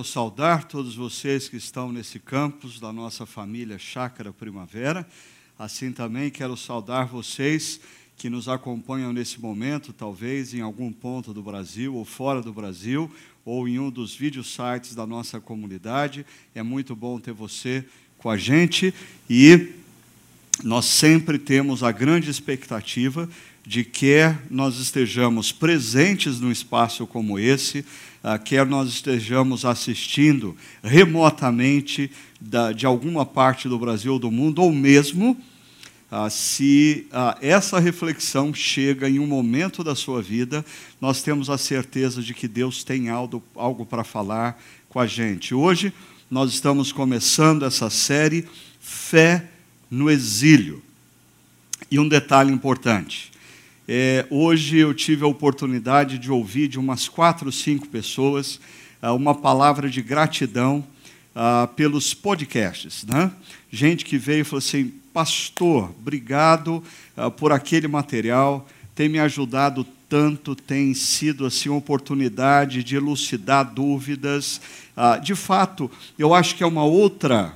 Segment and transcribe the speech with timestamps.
[0.00, 5.06] Quero saudar todos vocês que estão nesse campus da nossa família Chácara Primavera.
[5.58, 7.78] Assim também quero saudar vocês
[8.16, 13.10] que nos acompanham nesse momento, talvez em algum ponto do Brasil ou fora do Brasil,
[13.44, 16.24] ou em um dos vídeo sites da nossa comunidade.
[16.54, 17.84] É muito bom ter você
[18.16, 18.94] com a gente
[19.28, 19.74] e
[20.64, 23.28] nós sempre temos a grande expectativa
[23.66, 27.84] de que nós estejamos presentes num espaço como esse,
[28.24, 34.62] uh, quer nós estejamos assistindo remotamente da, de alguma parte do Brasil ou do mundo,
[34.62, 35.36] ou mesmo
[36.10, 40.64] uh, se uh, essa reflexão chega em um momento da sua vida,
[41.00, 45.54] nós temos a certeza de que Deus tem algo, algo para falar com a gente.
[45.54, 45.92] Hoje
[46.30, 48.46] nós estamos começando essa série
[48.80, 49.48] Fé
[49.90, 50.82] no Exílio.
[51.90, 53.29] E um detalhe importante:
[53.92, 58.60] é, hoje eu tive a oportunidade de ouvir de umas quatro, cinco pessoas
[59.02, 60.84] ah, uma palavra de gratidão
[61.34, 63.04] ah, pelos podcasts.
[63.04, 63.32] Né?
[63.68, 66.84] Gente que veio e falou assim: Pastor, obrigado
[67.16, 68.64] ah, por aquele material,
[68.94, 74.60] tem me ajudado tanto, tem sido assim uma oportunidade de elucidar dúvidas.
[75.22, 77.54] De fato, eu acho que é uma outra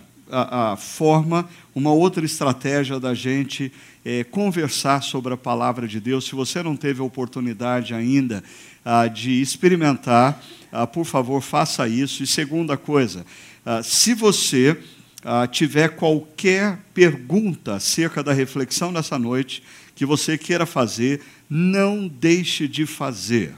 [0.78, 3.72] forma, uma outra estratégia da gente
[4.04, 6.26] é, conversar sobre a palavra de Deus.
[6.26, 8.44] Se você não teve a oportunidade ainda
[8.84, 12.22] ah, de experimentar, ah, por favor, faça isso.
[12.22, 13.24] E segunda coisa,
[13.64, 14.76] ah, se você
[15.24, 19.62] ah, tiver qualquer pergunta acerca da reflexão dessa noite
[19.94, 23.54] que você queira fazer, não deixe de fazer.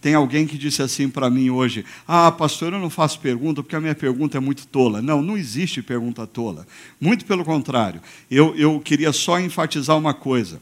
[0.00, 3.76] Tem alguém que disse assim para mim hoje: Ah, pastor, eu não faço pergunta porque
[3.76, 5.00] a minha pergunta é muito tola.
[5.00, 6.66] Não, não existe pergunta tola.
[7.00, 8.00] Muito pelo contrário.
[8.30, 10.60] Eu, eu queria só enfatizar uma coisa.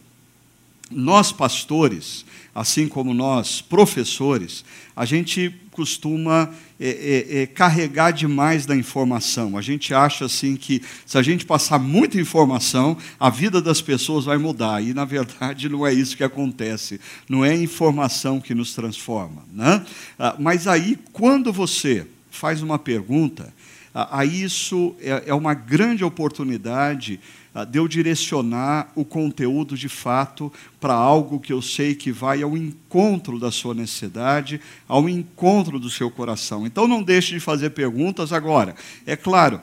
[0.88, 4.64] Nós, pastores, assim como nós, professores,
[4.94, 9.56] a gente costuma é, é, é, carregar demais da informação.
[9.56, 14.26] A gente acha assim que se a gente passar muita informação, a vida das pessoas
[14.26, 14.82] vai mudar.
[14.82, 17.00] E na verdade não é isso que acontece.
[17.28, 19.42] Não é a informação que nos transforma.
[19.52, 19.84] Né?
[20.18, 23.54] Ah, mas aí, quando você faz uma pergunta,
[23.94, 29.88] ah, aí isso é, é uma grande oportunidade ah, de eu direcionar o conteúdo de
[29.88, 35.78] fato para algo que eu sei que vai ao encontro da sua necessidade, ao encontro
[35.78, 36.66] do seu coração.
[36.66, 38.74] Então não deixe de fazer perguntas agora.
[39.06, 39.60] É claro,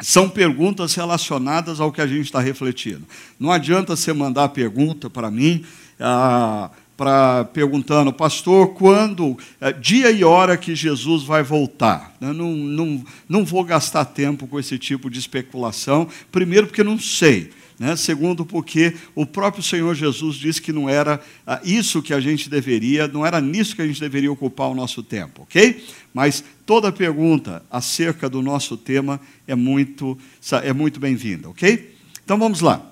[0.00, 3.02] são perguntas relacionadas ao que a gente está refletindo.
[3.38, 5.64] Não adianta você mandar pergunta para mim.
[5.98, 12.12] Ah, para perguntando, pastor, quando, é, dia e hora que Jesus vai voltar?
[12.20, 16.08] Eu não, não, não vou gastar tempo com esse tipo de especulação.
[16.32, 17.52] Primeiro, porque não sei.
[17.78, 17.94] Né?
[17.94, 22.50] Segundo, porque o próprio Senhor Jesus disse que não era ah, isso que a gente
[22.50, 25.84] deveria, não era nisso que a gente deveria ocupar o nosso tempo, ok?
[26.12, 30.18] Mas toda pergunta acerca do nosso tema é muito,
[30.64, 31.94] é muito bem-vinda, ok?
[32.24, 32.84] Então vamos lá.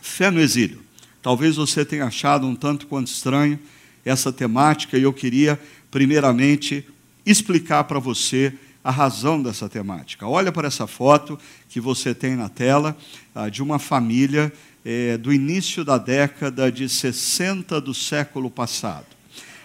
[0.00, 0.81] Fé no exílio.
[1.22, 3.58] Talvez você tenha achado um tanto quanto estranho
[4.04, 5.58] essa temática e eu queria,
[5.90, 6.84] primeiramente,
[7.24, 8.52] explicar para você
[8.82, 10.26] a razão dessa temática.
[10.26, 11.38] Olha para essa foto
[11.68, 12.96] que você tem na tela
[13.32, 14.52] ah, de uma família
[14.84, 19.06] eh, do início da década de 60 do século passado.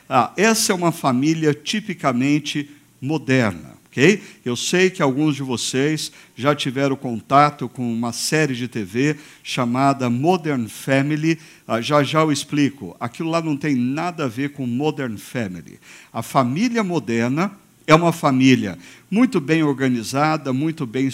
[0.08, 2.70] Ah, essa é uma família tipicamente
[3.02, 3.77] moderna.
[4.46, 10.08] Eu sei que alguns de vocês já tiveram contato com uma série de TV chamada
[10.08, 11.40] Modern Family.
[11.68, 12.96] Ah, já já eu explico.
[13.00, 15.80] Aquilo lá não tem nada a ver com Modern Family.
[16.14, 17.52] A família moderna
[17.88, 18.78] é uma família
[19.10, 21.08] muito bem organizada, muito bem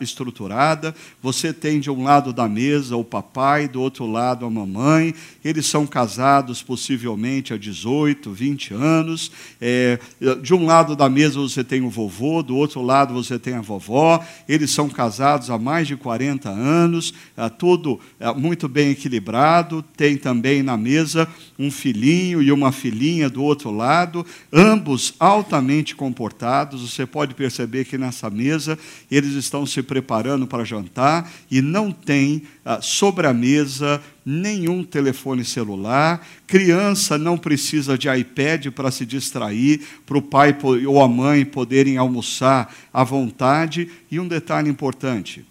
[0.00, 0.94] estruturada.
[1.22, 5.14] Você tem de um lado da mesa o papai, do outro lado a mamãe.
[5.44, 9.30] Eles são casados possivelmente há 18, 20 anos.
[9.60, 9.98] É,
[10.42, 13.60] de um lado da mesa você tem o vovô, do outro lado você tem a
[13.60, 14.24] vovó.
[14.48, 19.84] Eles são casados há mais de 40 anos, é, tudo é, muito bem equilibrado.
[19.96, 21.28] Tem também na mesa
[21.58, 26.88] um filhinho e uma filhinha do outro lado, ambos altamente comportados.
[26.88, 28.78] Você pode pode perceber que nessa mesa
[29.10, 35.44] eles estão se preparando para jantar e não tem ah, sobre a mesa nenhum telefone
[35.44, 36.24] celular.
[36.46, 40.56] Criança não precisa de iPad para se distrair, para o pai
[40.86, 43.90] ou a mãe poderem almoçar à vontade.
[44.08, 45.44] E um detalhe importante: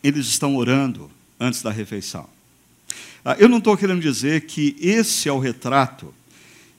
[0.00, 1.10] eles estão orando
[1.40, 2.28] antes da refeição.
[3.24, 6.14] Ah, eu não estou querendo dizer que esse é o retrato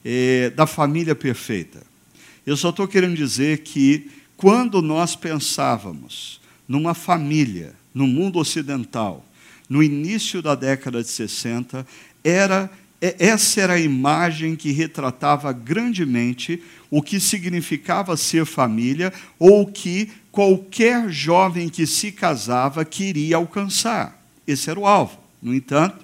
[0.06, 1.89] eh, da família perfeita.
[2.50, 9.24] Eu só estou querendo dizer que quando nós pensávamos numa família no mundo ocidental,
[9.70, 11.86] no início da década de 60,
[12.24, 12.68] era
[13.00, 16.60] é, essa era a imagem que retratava grandemente
[16.90, 24.20] o que significava ser família ou que qualquer jovem que se casava queria alcançar.
[24.48, 25.20] Esse era o alvo.
[25.40, 26.04] No entanto,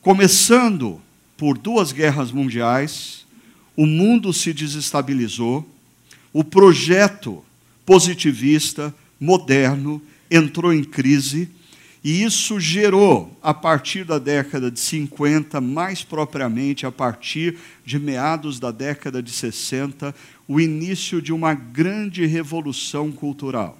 [0.00, 0.98] começando
[1.36, 3.25] por duas guerras mundiais,
[3.76, 5.68] o mundo se desestabilizou,
[6.32, 7.44] o projeto
[7.84, 11.48] positivista, moderno, entrou em crise.
[12.02, 18.60] E isso gerou, a partir da década de 50, mais propriamente a partir de meados
[18.60, 20.14] da década de 60,
[20.46, 23.78] o início de uma grande revolução cultural.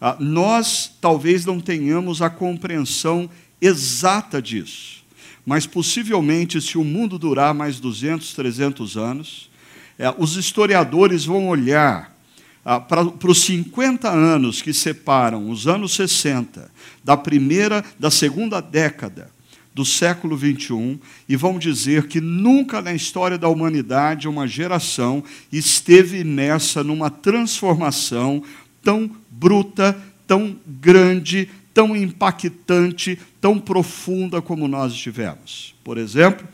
[0.00, 3.28] Ah, nós talvez não tenhamos a compreensão
[3.60, 5.01] exata disso,
[5.44, 9.50] mas possivelmente, se o mundo durar mais 200, 300 anos,
[9.98, 12.16] eh, os historiadores vão olhar
[12.64, 16.70] ah, para, para os 50 anos que separam os anos 60
[17.02, 19.30] da primeira, da segunda década
[19.74, 20.98] do século 21
[21.28, 28.42] e vão dizer que nunca na história da humanidade uma geração esteve imersa numa transformação
[28.82, 35.74] tão bruta, tão grande, tão impactante, tão profunda como nós estivemos.
[35.82, 36.46] Por exemplo,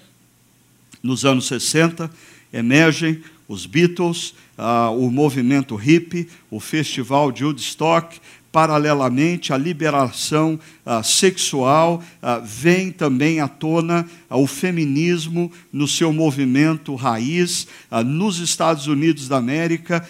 [1.02, 2.10] nos anos 60,
[2.52, 8.20] emergem os Beatles, uh, o movimento hippie, o festival de Woodstock,
[8.52, 16.94] paralelamente à liberação uh, sexual, uh, vem também à tona o feminismo no seu movimento
[16.94, 17.66] raiz.
[18.04, 20.06] nos Estados Unidos da América,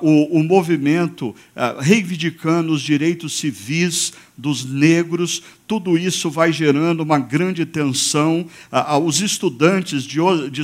[0.00, 1.36] o, o, movimento
[1.78, 8.46] reivindicando os direitos civis dos negros, tudo isso vai gerando uma grande tensão.
[9.04, 10.62] os estudantes de, de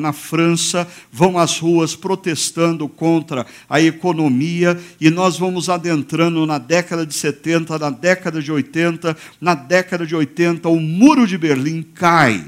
[0.00, 7.04] na França, vão às ruas protestando contra a economia, e nós vamos adentrando na década
[7.04, 9.14] de 70, na década de 80.
[9.38, 12.42] Na década de 80, o muro de Berlim cai,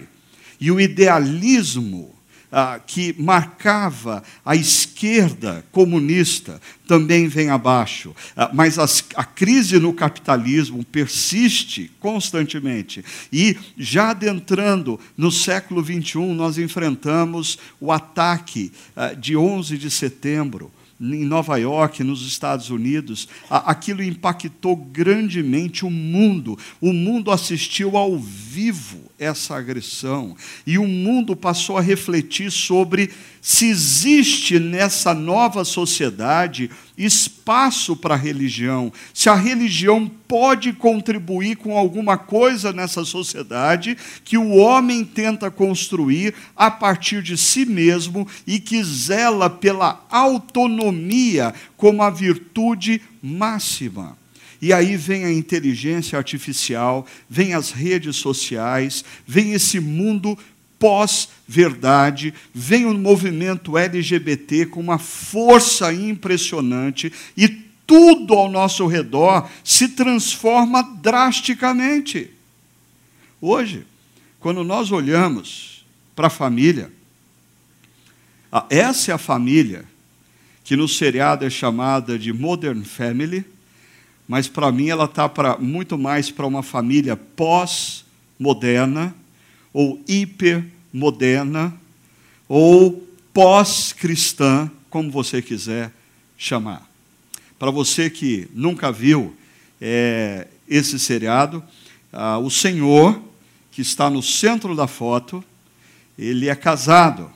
[0.59, 2.16] e o idealismo
[2.51, 8.15] ah, que marcava a esquerda comunista também vem abaixo.
[8.37, 13.05] Ah, mas as, a crise no capitalismo persiste constantemente.
[13.33, 20.71] E já adentrando no século XXI, nós enfrentamos o ataque ah, de 11 de setembro
[21.01, 26.59] em Nova York, nos Estados Unidos, aquilo impactou grandemente o mundo.
[26.81, 30.37] O mundo assistiu ao vivo essa agressão
[30.67, 33.11] e o mundo passou a refletir sobre
[33.41, 41.77] se existe nessa nova sociedade espaço para a religião, se a religião pode contribuir com
[41.77, 48.59] alguma coisa nessa sociedade que o homem tenta construir a partir de si mesmo e
[48.59, 54.17] que zela pela autonomia como a virtude máxima.
[54.61, 60.39] E aí vem a inteligência artificial, vem as redes sociais, vem esse mundo
[60.79, 67.49] pós-verdade, vem o movimento LGBT com uma força impressionante e
[67.87, 72.31] tudo ao nosso redor se transforma drasticamente.
[73.41, 73.87] Hoje,
[74.41, 75.85] quando nós olhamos
[76.15, 76.91] para a família,
[78.71, 79.85] essa é a família
[80.65, 83.45] que no seriado é chamada de Modern Family,
[84.29, 89.15] mas para mim ela está muito mais para uma família pós-moderna
[89.73, 91.75] ou hipermoderna,
[92.49, 95.93] ou pós-cristã, como você quiser
[96.39, 96.91] chamar.
[97.59, 99.37] Para você que nunca viu
[99.81, 101.63] é, esse seriado,
[102.13, 103.21] ah, o Senhor,
[103.71, 105.45] que está no centro da foto,
[106.19, 107.31] ele é casado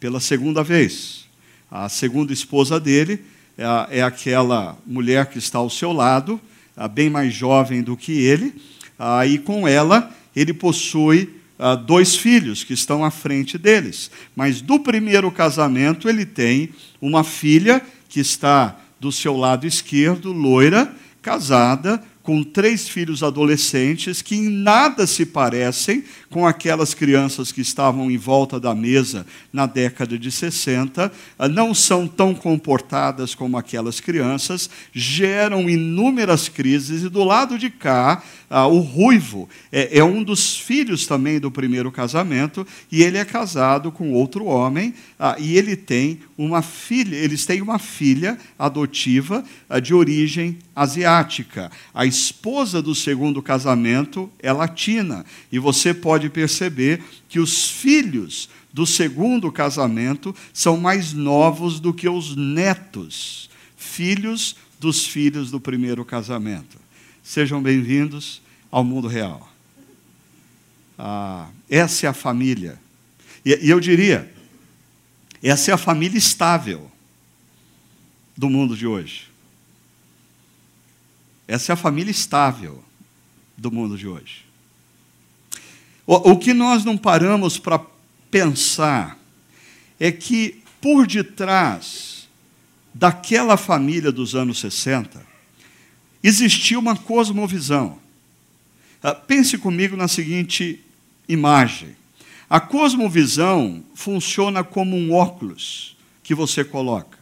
[0.00, 1.26] pela segunda vez.
[1.70, 3.22] A segunda esposa dele
[3.56, 6.40] é, é aquela mulher que está ao seu lado,
[6.92, 8.54] bem mais jovem do que ele,
[8.98, 11.28] ah, e com ela ele possui
[11.58, 14.10] uh, dois filhos que estão à frente deles.
[14.34, 20.94] Mas do primeiro casamento, ele tem uma filha que está do seu lado esquerdo, loira,
[21.20, 28.10] casada, com três filhos adolescentes que em nada se parecem com aquelas crianças que estavam
[28.10, 34.00] em volta da mesa na década de 60, ah, não são tão comportadas como aquelas
[34.00, 40.22] crianças, geram inúmeras crises, e do lado de cá, ah, o ruivo é, é, um
[40.22, 45.56] dos filhos também do primeiro casamento, e ele é casado com outro homem, ah, e
[45.56, 49.44] ele tem uma filha, eles têm uma filha adotiva
[49.82, 51.70] de origem asiática.
[51.94, 58.86] A esposa do segundo casamento é latina, e você pode perceber que os filhos do
[58.86, 66.78] segundo casamento são mais novos do que os netos, filhos dos filhos do primeiro casamento.
[67.22, 69.52] Sejam bem-vindos ao mundo real.
[70.98, 72.80] ah, essa é a família.
[73.44, 74.32] E, e eu diria,
[75.42, 76.90] essa é a família estável
[78.36, 79.28] do mundo de hoje.
[81.46, 82.82] Essa é a família estável
[83.56, 84.44] do mundo de hoje.
[86.06, 87.80] O, o que nós não paramos para
[88.30, 89.18] pensar
[90.00, 92.28] é que por detrás
[92.92, 95.24] daquela família dos anos 60
[96.22, 97.98] existia uma cosmovisão.
[99.02, 100.80] Ah, pense comigo na seguinte
[101.28, 101.96] imagem.
[102.48, 107.18] A cosmovisão funciona como um óculos que você coloca.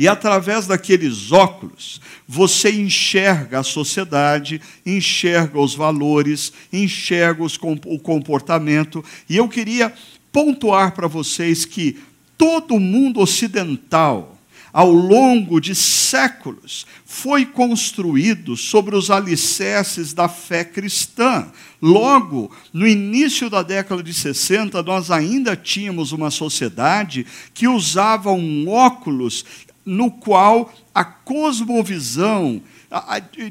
[0.00, 9.04] E através daqueles óculos, você enxerga a sociedade, enxerga os valores, enxerga os, o comportamento.
[9.28, 9.92] E eu queria
[10.32, 11.98] pontuar para vocês que
[12.38, 14.38] todo mundo ocidental,
[14.72, 21.52] ao longo de séculos, foi construído sobre os alicerces da fé cristã.
[21.82, 28.66] Logo, no início da década de 60, nós ainda tínhamos uma sociedade que usava um
[28.68, 29.44] óculos
[29.84, 32.62] no qual a cosmovisão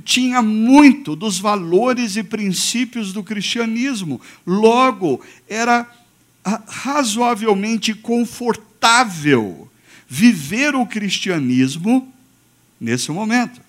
[0.03, 4.19] tinha muito dos valores e princípios do cristianismo.
[4.45, 5.89] Logo, era
[6.67, 9.69] razoavelmente confortável
[10.07, 12.11] viver o cristianismo
[12.79, 13.61] nesse momento.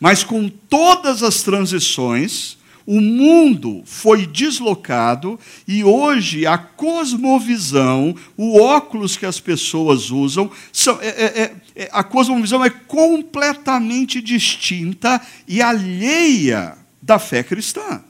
[0.00, 2.56] Mas com todas as transições,
[2.86, 10.98] o mundo foi deslocado e hoje a cosmovisão, o óculos que as pessoas usam, são,
[11.00, 18.02] é, é, é, a cosmovisão é completamente distinta e alheia da fé cristã.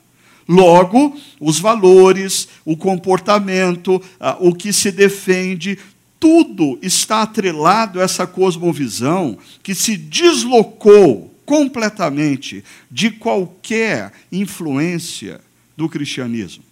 [0.49, 4.03] Logo, os valores, o comportamento,
[4.41, 5.79] o que se defende,
[6.19, 15.39] tudo está atrelado a essa cosmovisão que se deslocou completamente de qualquer influência
[15.77, 16.65] do cristianismo.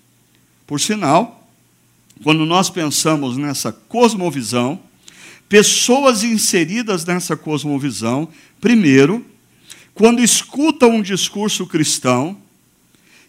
[0.67, 1.47] Por sinal,
[2.25, 4.81] quando nós pensamos nessa cosmovisão,
[5.51, 8.27] pessoas inseridas nessa cosmovisão,
[8.59, 9.23] primeiro,
[9.93, 12.39] quando escutam um discurso cristão,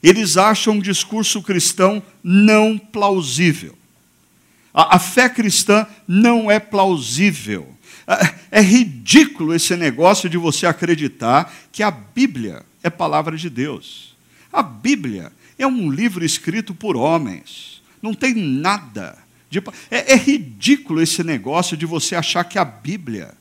[0.02, 3.78] eles acham um discurso cristão não plausível.
[4.74, 7.68] A, a fé cristã não é plausível.
[8.52, 14.16] É, é ridículo esse negócio de você acreditar que a Bíblia é palavra de Deus.
[14.52, 17.82] A Bíblia é um livro escrito por homens.
[18.02, 19.18] Não tem nada.
[19.50, 19.60] De...
[19.90, 23.34] É, é ridículo esse negócio de você achar que a Bíblia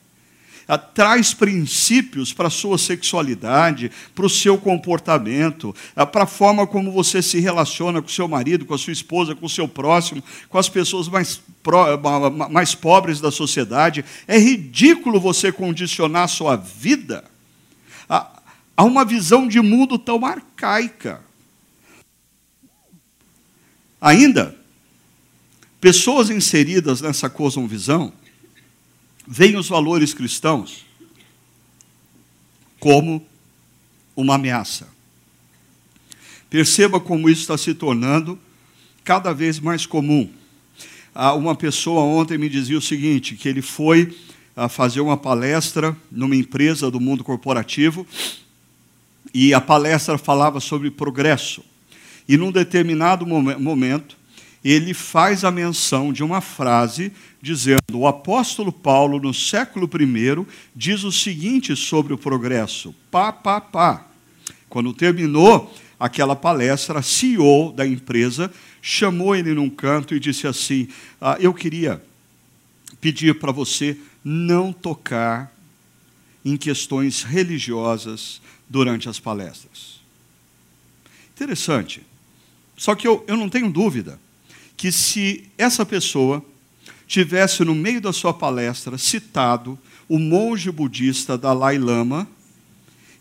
[0.77, 5.75] traz princípios para a sua sexualidade, para o seu comportamento,
[6.11, 9.35] para a forma como você se relaciona com o seu marido, com a sua esposa,
[9.35, 11.41] com o seu próximo, com as pessoas mais,
[12.49, 14.05] mais pobres da sociedade.
[14.27, 17.25] É ridículo você condicionar a sua vida
[18.07, 18.41] a,
[18.77, 21.21] a uma visão de mundo tão arcaica.
[23.99, 24.55] Ainda,
[25.79, 28.13] pessoas inseridas nessa cosmovisão
[29.33, 30.85] veem os valores cristãos
[32.81, 33.25] como
[34.13, 34.89] uma ameaça.
[36.49, 38.37] Perceba como isso está se tornando
[39.05, 40.29] cada vez mais comum.
[41.15, 44.13] Ah, uma pessoa ontem me dizia o seguinte: que ele foi
[44.53, 48.05] a fazer uma palestra numa empresa do mundo corporativo
[49.33, 51.63] e a palestra falava sobre progresso.
[52.27, 54.17] E num determinado momento,
[54.63, 61.03] ele faz a menção de uma frase dizendo: o apóstolo Paulo, no século I, diz
[61.03, 64.05] o seguinte sobre o progresso: pá, pá, pá.
[64.69, 68.51] Quando terminou aquela palestra, a CEO da empresa
[68.81, 70.87] chamou ele num canto e disse assim:
[71.19, 72.01] ah, Eu queria
[72.99, 75.51] pedir para você não tocar
[76.45, 78.39] em questões religiosas
[78.69, 79.99] durante as palestras.
[81.35, 82.03] Interessante.
[82.77, 84.19] Só que eu, eu não tenho dúvida
[84.75, 86.43] que se essa pessoa
[87.07, 92.27] tivesse no meio da sua palestra citado o monge budista Dalai Lama,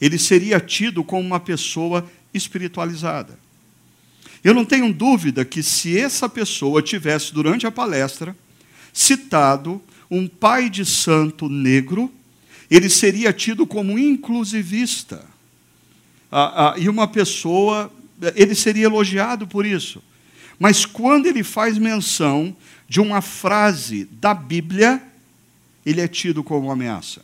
[0.00, 3.38] ele seria tido como uma pessoa espiritualizada.
[4.42, 8.35] Eu não tenho dúvida que se essa pessoa tivesse durante a palestra
[8.92, 12.11] citado um pai de santo negro,
[12.71, 15.25] ele seria tido como inclusivista.
[16.30, 17.92] Ah, ah, e uma pessoa,
[18.35, 20.02] ele seria elogiado por isso.
[20.61, 22.55] Mas quando ele faz menção
[22.87, 25.02] de uma frase da Bíblia,
[25.87, 27.23] ele é tido como ameaça.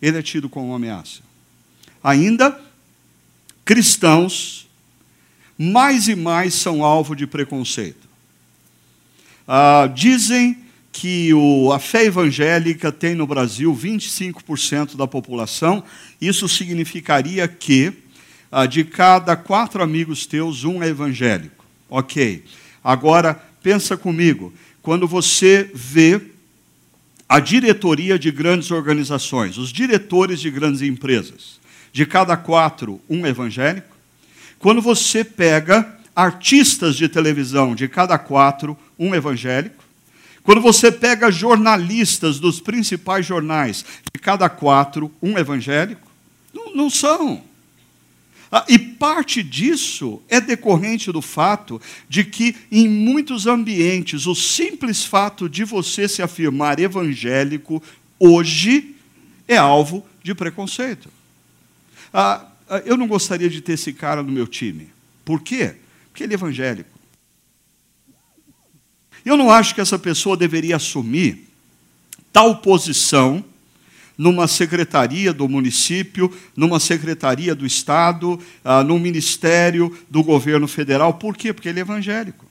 [0.00, 1.22] Ele é tido como ameaça.
[2.04, 2.60] Ainda,
[3.64, 4.68] cristãos,
[5.56, 8.06] mais e mais são alvo de preconceito.
[9.48, 10.58] Ah, dizem
[10.92, 15.82] que o, a fé evangélica tem no Brasil 25% da população,
[16.20, 17.94] isso significaria que
[18.50, 21.61] ah, de cada quatro amigos teus, um é evangélico.
[21.92, 22.42] Ok.
[22.82, 24.50] Agora, pensa comigo.
[24.80, 26.22] Quando você vê
[27.28, 31.60] a diretoria de grandes organizações, os diretores de grandes empresas,
[31.92, 33.94] de cada quatro, um evangélico.
[34.58, 39.84] Quando você pega artistas de televisão, de cada quatro, um evangélico.
[40.42, 43.84] Quando você pega jornalistas dos principais jornais,
[44.14, 46.10] de cada quatro, um evangélico.
[46.54, 47.51] Não, não são.
[48.54, 55.06] Ah, e parte disso é decorrente do fato de que, em muitos ambientes, o simples
[55.06, 57.82] fato de você se afirmar evangélico
[58.18, 58.94] hoje
[59.48, 61.08] é alvo de preconceito.
[62.12, 64.90] Ah, ah, eu não gostaria de ter esse cara no meu time.
[65.24, 65.76] Por quê?
[66.10, 66.90] Porque ele é evangélico.
[69.24, 71.48] Eu não acho que essa pessoa deveria assumir
[72.30, 73.42] tal posição
[74.22, 81.14] numa secretaria do município, numa secretaria do Estado, ah, num ministério do governo federal.
[81.14, 81.52] Por quê?
[81.52, 82.46] Porque ele é evangélico.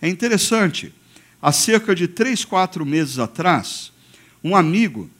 [0.00, 0.94] É interessante,
[1.40, 3.90] há cerca de três, quatro meses atrás,
[4.44, 5.10] um amigo,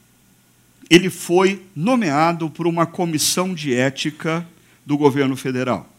[0.89, 4.47] ele foi nomeado por uma comissão de ética
[4.87, 5.92] do governo federal.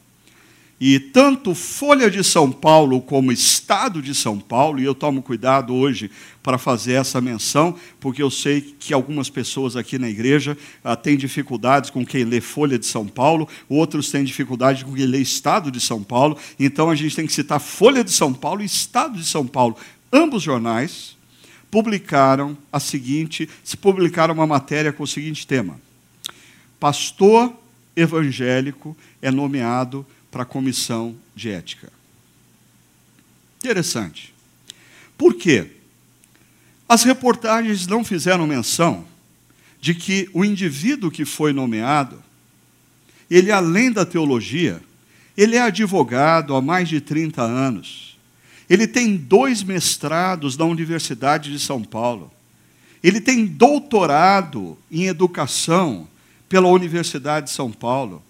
[0.79, 5.73] E tanto Folha de São Paulo como Estado de São Paulo, e eu tomo cuidado
[5.73, 6.11] hoje
[6.41, 11.15] para fazer essa menção, porque eu sei que algumas pessoas aqui na igreja ah, têm
[11.15, 15.71] dificuldades com quem lê Folha de São Paulo, outros têm dificuldade com quem lê Estado
[15.71, 19.17] de São Paulo, então a gente tem que citar Folha de São Paulo e Estado
[19.17, 19.77] de São Paulo.
[20.11, 21.15] Ambos jornais
[21.71, 25.79] publicaram a seguinte, se publicaram uma matéria com o seguinte tema:
[26.79, 27.53] Pastor
[27.95, 31.93] evangélico é nomeado para a comissão de ética.
[33.59, 34.33] Interessante.
[35.15, 35.67] Por quê?
[36.89, 39.05] As reportagens não fizeram menção
[39.79, 42.21] de que o indivíduo que foi nomeado,
[43.29, 44.81] ele além da teologia,
[45.37, 48.17] ele é advogado há mais de 30 anos.
[48.67, 52.31] Ele tem dois mestrados da Universidade de São Paulo.
[53.03, 56.07] Ele tem doutorado em educação
[56.49, 58.23] pela Universidade de São Paulo.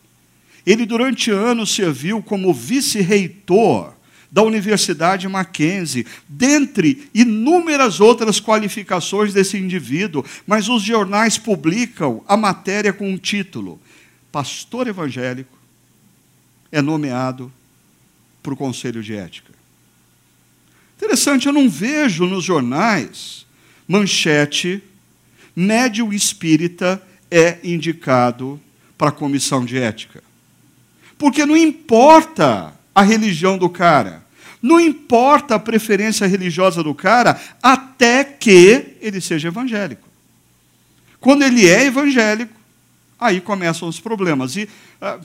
[0.65, 3.93] Ele, durante anos, serviu como vice-reitor
[4.32, 12.91] da Universidade Mackenzie, dentre inúmeras outras qualificações desse indivíduo, mas os jornais publicam a matéria
[12.91, 13.80] com um título:
[14.32, 15.56] Pastor evangélico
[16.71, 17.52] é nomeado
[18.41, 19.54] para o Conselho de Ética.
[20.97, 23.45] Interessante, eu não vejo nos jornais
[23.88, 24.82] manchete:
[25.56, 28.60] médium espírita é indicado
[28.97, 30.23] para a comissão de ética.
[31.23, 34.21] Porque não importa a religião do cara,
[34.62, 40.05] não importa a preferência religiosa do cara, até que ele seja evangélico.
[41.21, 42.53] Quando ele é evangélico,
[43.17, 44.57] aí começam os problemas.
[44.57, 44.67] E
[44.99, 45.17] a,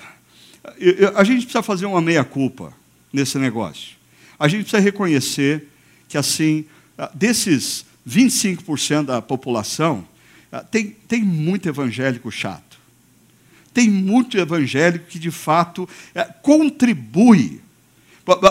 [1.16, 2.72] a gente precisa fazer uma meia-culpa
[3.12, 3.96] nesse negócio.
[4.38, 5.66] A gente precisa reconhecer
[6.08, 6.64] que, assim,
[7.12, 10.06] desses 25% da população,
[10.70, 12.67] tem, tem muito evangélico chato
[13.78, 17.60] tem muito evangélico que de fato é, contribui.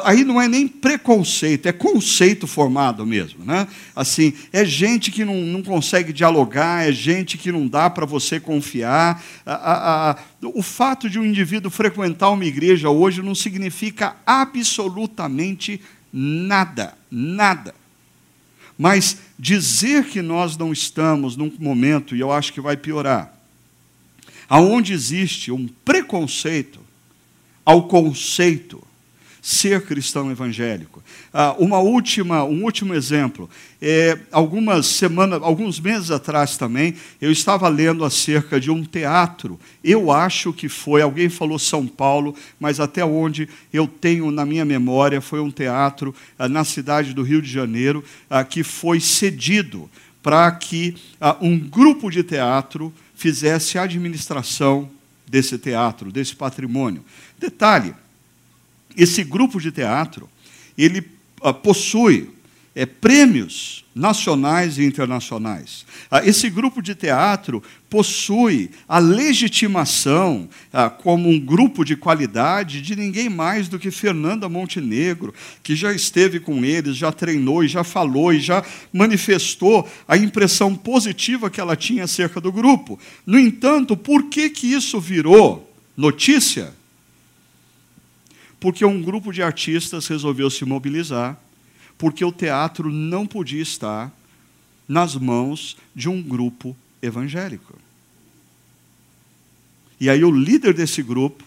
[0.05, 3.43] Aí não é nem preconceito, é conceito formado mesmo.
[3.43, 3.67] Né?
[3.93, 8.39] Assim, é gente que não, não consegue dialogar, é gente que não dá para você
[8.39, 9.21] confiar.
[9.45, 15.81] A, a, a, o fato de um indivíduo frequentar uma igreja hoje não significa absolutamente
[16.11, 17.75] nada, nada.
[18.77, 23.36] Mas dizer que nós não estamos num momento, e eu acho que vai piorar,
[24.49, 26.79] aonde existe um preconceito
[27.65, 28.87] ao conceito
[29.47, 31.01] ser cristão evangélico.
[31.33, 33.49] Ah, uma última, um último exemplo.
[33.81, 39.57] É, algumas semanas, alguns meses atrás também, eu estava lendo acerca de um teatro.
[39.81, 44.65] Eu acho que foi, alguém falou São Paulo, mas até onde eu tenho na minha
[44.65, 49.89] memória, foi um teatro ah, na cidade do Rio de Janeiro ah, que foi cedido
[50.21, 54.89] para que ah, um grupo de teatro fizesse a administração
[55.27, 57.03] desse teatro, desse patrimônio.
[57.37, 57.93] Detalhe,
[58.95, 60.29] esse grupo de teatro,
[60.77, 60.99] ele
[61.41, 62.31] uh, possui
[62.77, 65.83] é, prêmios nacionais e internacionais.
[66.11, 72.95] Ah, esse grupo de teatro possui a legitimação ah, como um grupo de qualidade de
[72.95, 77.83] ninguém mais do que Fernanda Montenegro, que já esteve com eles, já treinou e já
[77.83, 78.63] falou e já
[78.93, 82.99] manifestou a impressão positiva que ela tinha acerca do grupo.
[83.25, 86.71] No entanto, por que, que isso virou notícia?
[88.59, 91.41] Porque um grupo de artistas resolveu se mobilizar
[91.97, 94.11] porque o teatro não podia estar
[94.87, 97.75] nas mãos de um grupo evangélico.
[99.99, 101.43] E aí o líder desse grupo,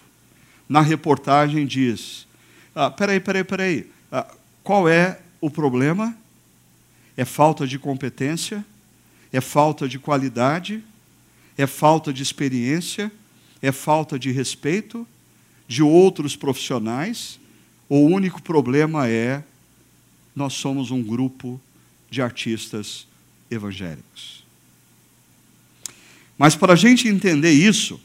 [0.68, 2.26] na reportagem, diz:
[2.74, 3.90] Ah, peraí, peraí, peraí.
[4.10, 4.26] Ah,
[4.62, 6.16] qual é o problema?
[7.16, 8.64] É falta de competência?
[9.32, 10.82] É falta de qualidade?
[11.56, 13.10] É falta de experiência?
[13.62, 15.06] É falta de respeito
[15.68, 17.38] de outros profissionais?
[17.88, 19.44] O único problema é
[20.34, 21.60] nós somos um grupo
[22.10, 23.06] de artistas
[23.50, 24.44] evangélicos.
[26.38, 28.00] Mas para a gente entender isso,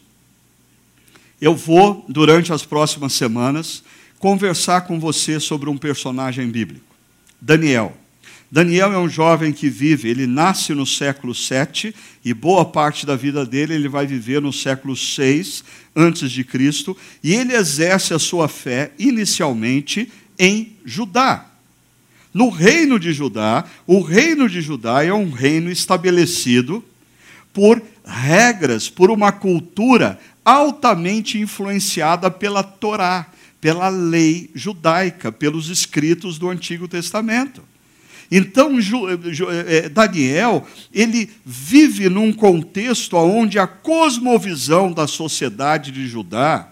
[1.39, 3.83] eu vou, durante as próximas semanas,
[4.19, 6.95] conversar com você sobre um personagem bíblico,
[7.39, 7.95] Daniel.
[8.49, 13.15] Daniel é um jovem que vive, ele nasce no século 7 e boa parte da
[13.15, 15.63] vida dele ele vai viver no século 6
[15.95, 21.54] antes de Cristo, e ele exerce a sua fé inicialmente em Judá.
[22.36, 26.84] No reino de Judá, o reino de Judá é um reino estabelecido
[27.54, 33.28] por regras, por uma cultura altamente influenciada pela Torá,
[33.62, 37.63] pela lei judaica, pelos escritos do Antigo Testamento.
[38.30, 46.67] Então, eh, Daniel, ele vive num contexto onde a cosmovisão da sociedade de Judá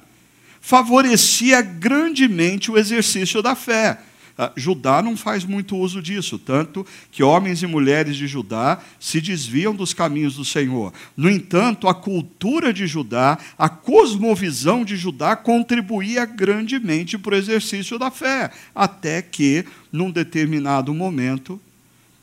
[0.60, 3.98] favorecia grandemente o exercício da fé.
[4.36, 9.22] Ah, Judá não faz muito uso disso, tanto que homens e mulheres de Judá se
[9.22, 10.92] desviam dos caminhos do Senhor.
[11.16, 18.00] No entanto, a cultura de Judá, a cosmovisão de Judá contribuía grandemente para o exercício
[18.00, 21.62] da fé, até que, num determinado momento,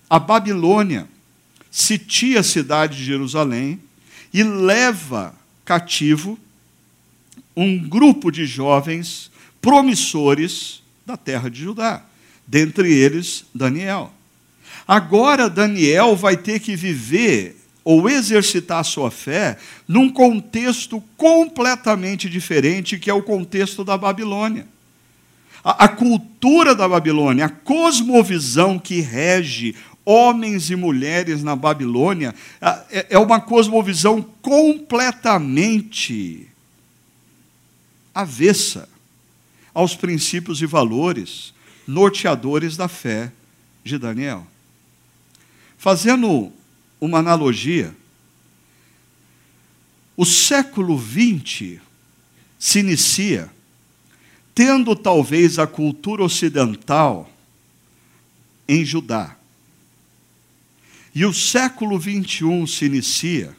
[0.09, 1.07] a Babilônia
[1.71, 3.79] sitia a cidade de Jerusalém
[4.35, 5.33] e leva
[5.65, 6.37] cativo
[7.55, 9.31] um grupo de jovens
[9.63, 10.80] promissores
[11.11, 12.03] da terra de Judá,
[12.47, 14.13] dentre eles Daniel.
[14.87, 23.11] Agora Daniel vai ter que viver ou exercitar sua fé num contexto completamente diferente, que
[23.11, 24.69] é o contexto da Babilônia.
[25.65, 32.35] A, a cultura da Babilônia, a cosmovisão que rege homens e mulheres na Babilônia,
[32.91, 36.47] é, é uma cosmovisão completamente
[38.15, 38.89] avessa
[39.75, 41.53] aos princípios e valores
[41.87, 43.33] norteadores da fé
[43.85, 44.47] de Daniel.
[45.77, 46.53] Fazendo
[47.01, 47.95] uma analogia,
[50.17, 51.81] o século XX
[52.59, 53.51] se inicia
[54.55, 57.31] tendo talvez a cultura ocidental
[58.69, 59.37] em Judá.
[61.15, 63.57] E o século XXI se inicia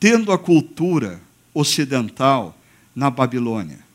[0.00, 1.20] tendo a cultura
[1.54, 2.58] ocidental
[2.94, 3.87] na Babilônia.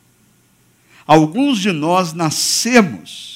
[1.06, 3.34] Alguns de nós nascemos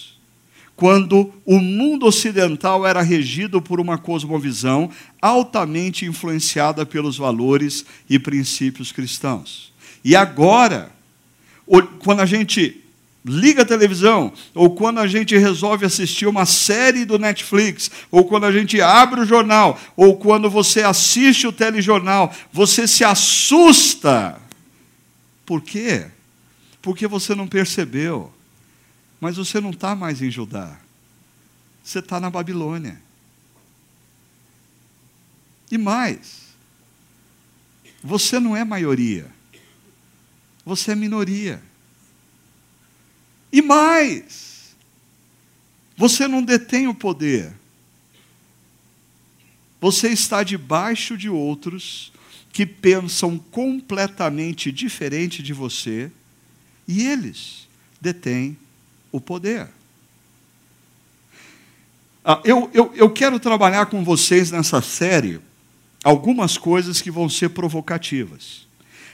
[0.76, 8.92] quando o mundo ocidental era regido por uma cosmovisão altamente influenciada pelos valores e princípios
[8.92, 9.74] cristãos.
[10.06, 10.92] E agora,
[12.00, 12.84] quando a gente
[13.26, 18.46] liga a televisão, ou quando a gente resolve assistir uma série do Netflix, ou quando
[18.46, 24.40] a gente abre o jornal, ou quando você assiste o telejornal, você se assusta.
[25.46, 26.06] Por quê?
[26.82, 28.34] Porque você não percebeu.
[29.20, 30.80] Mas você não está mais em Judá.
[31.84, 33.02] Você está na Babilônia.
[35.72, 36.48] E mais,
[38.04, 39.30] você não é maioria.
[40.66, 41.62] Você é minoria.
[43.52, 44.76] E mais,
[45.96, 47.54] você não detém o poder.
[49.80, 52.12] Você está debaixo de outros
[52.52, 56.12] que pensam completamente diferente de você
[56.88, 57.68] e eles
[58.00, 58.58] detêm
[59.12, 59.68] o poder.
[62.24, 65.40] Ah, eu, eu, eu quero trabalhar com vocês nessa série
[66.04, 68.68] algumas coisas que vão ser provocativas.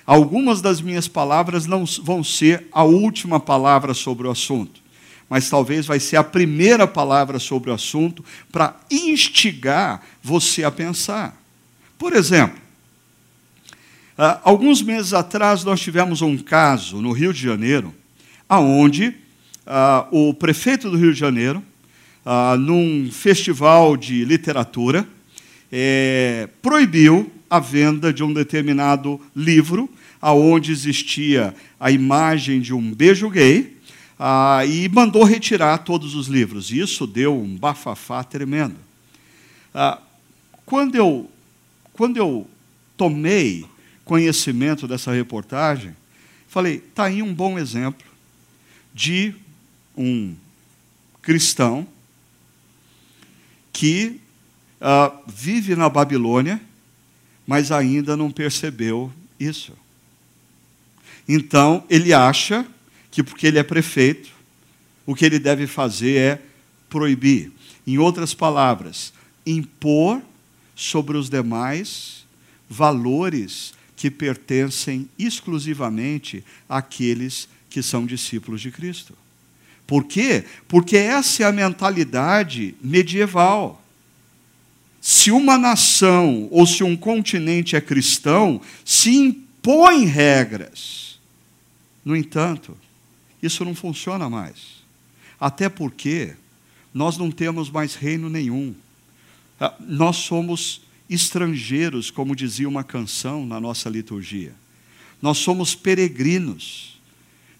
[0.06, 4.82] Algumas das minhas palavras não vão ser a última palavra sobre o assunto,
[5.30, 11.40] mas talvez vai ser a primeira palavra sobre o assunto para instigar você a pensar.
[11.98, 12.63] Por exemplo,
[14.16, 17.92] Uh, alguns meses atrás, nós tivemos um caso no Rio de Janeiro,
[18.48, 21.64] onde uh, o prefeito do Rio de Janeiro,
[22.24, 25.08] uh, num festival de literatura,
[25.72, 29.90] eh, proibiu a venda de um determinado livro,
[30.22, 33.76] aonde existia a imagem de um beijo gay,
[34.68, 36.70] e mandou retirar todos os livros.
[36.70, 38.76] Isso deu um bafafá tremendo.
[40.64, 41.28] quando, eu,
[41.92, 42.48] quando eu
[42.96, 43.66] tomei
[44.06, 45.96] conhecimento dessa reportagem,
[46.48, 48.06] falei: está aí um bom exemplo
[48.94, 49.34] de
[49.98, 50.36] um
[51.22, 51.88] cristão
[53.72, 54.20] que
[54.80, 56.62] uh, vive na Babilônia,
[57.48, 59.74] mas ainda não percebeu isso.
[61.28, 62.66] Então, ele acha
[63.10, 64.32] que porque ele é prefeito,
[65.06, 66.42] o que ele deve fazer é
[66.90, 67.52] proibir.
[67.86, 69.14] Em outras palavras,
[69.46, 70.22] impor
[70.76, 72.26] sobre os demais
[72.70, 79.18] valores que pertencem exclusivamente àqueles que são discípulos de Cristo.
[79.88, 80.44] Por quê?
[80.68, 83.82] Porque essa é a mentalidade medieval.
[85.00, 91.18] Se uma nação ou se um continente é cristão, se impõe regras.
[92.04, 92.78] No entanto,
[93.42, 94.84] isso não funciona mais.
[95.40, 96.36] Até porque
[96.94, 98.76] nós não temos mais reino nenhum.
[99.58, 104.54] Ah, nós somos estrangeiros, como dizia uma canção na nossa liturgia.
[105.22, 107.00] Nós somos peregrinos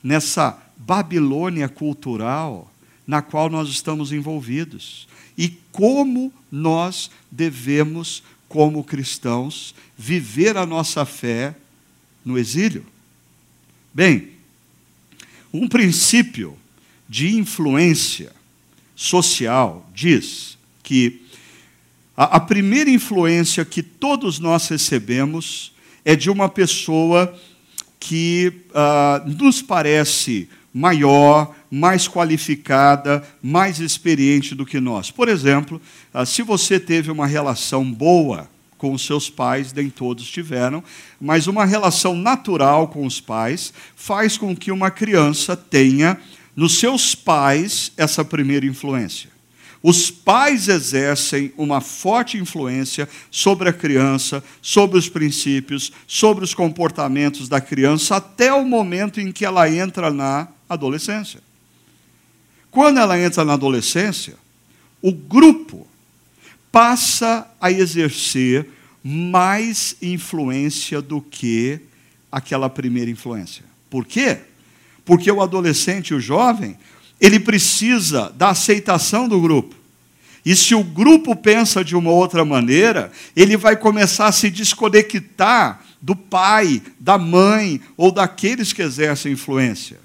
[0.04, 2.72] nessa Babilônia cultural
[3.06, 5.08] na qual nós estamos envolvidos.
[5.38, 11.56] E como nós devemos, como cristãos, viver a nossa fé
[12.24, 12.86] no exílio?
[13.94, 14.30] Bem,
[15.54, 16.58] um princípio
[17.08, 18.32] de influência
[18.96, 21.23] social diz que
[22.16, 25.74] a, a primeira influência que todos nós recebemos
[26.06, 27.34] é de uma pessoa
[28.00, 35.10] que uh, nos parece maior, mais qualificada, mais experiente do que nós.
[35.10, 35.82] Por exemplo,
[36.14, 40.84] uh, se você teve uma relação boa com os seus pais, nem todos tiveram,
[41.20, 46.20] mas uma relação natural com os pais faz com que uma criança tenha
[46.54, 49.33] nos seus pais essa primeira influência.
[49.84, 57.50] Os pais exercem uma forte influência sobre a criança, sobre os princípios, sobre os comportamentos
[57.50, 61.42] da criança, até o momento em que ela entra na adolescência.
[62.72, 64.36] Quando ela entra na adolescência,
[65.02, 65.86] o grupo
[66.72, 68.66] passa a exercer
[69.04, 71.82] mais influência do que
[72.32, 73.66] aquela primeira influência.
[73.90, 74.40] Por quê?
[75.04, 76.78] Porque o adolescente e o jovem
[77.24, 79.74] ele precisa da aceitação do grupo.
[80.46, 85.82] E se o grupo pensa de uma outra maneira, ele vai começar a se desconectar
[86.02, 90.02] do pai, da mãe ou daqueles que exercem influência.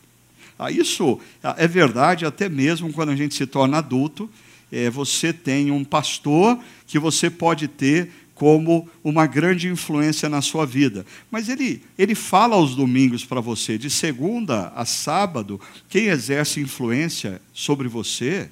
[0.56, 4.30] Ah, isso ah, é verdade até mesmo quando a gente se torna adulto.
[4.70, 10.64] É, você tem um pastor que você pode ter como uma grande influência na sua
[10.64, 11.04] vida.
[11.28, 17.42] Mas ele, ele fala aos domingos para você, de segunda a sábado, quem exerce influência
[17.52, 18.48] sobre você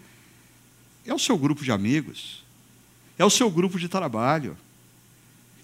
[1.06, 2.44] é o seu grupo de amigos,
[3.16, 4.56] é o seu grupo de trabalho,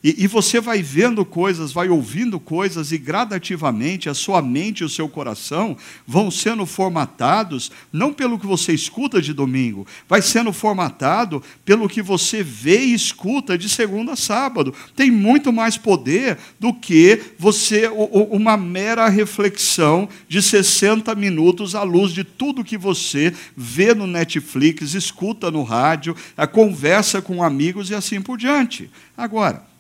[0.05, 4.85] e, e, você vai vendo coisas, vai ouvindo coisas, e gradativamente a sua mente e
[4.85, 10.53] o seu coração vão sendo formatados, não pelo que você escuta de domingo, vai sendo
[10.53, 14.75] formatado pelo que você vê e escuta de segunda a sábado.
[14.97, 22.13] Tem muito mais poder do que você, uma mera reflexão de 60 minutos à luz
[22.13, 26.17] de tudo que você vê no Netflix, escuta no rádio,
[26.51, 28.91] conversa com amigos e assim por diante.
[29.17, 29.71] Agora,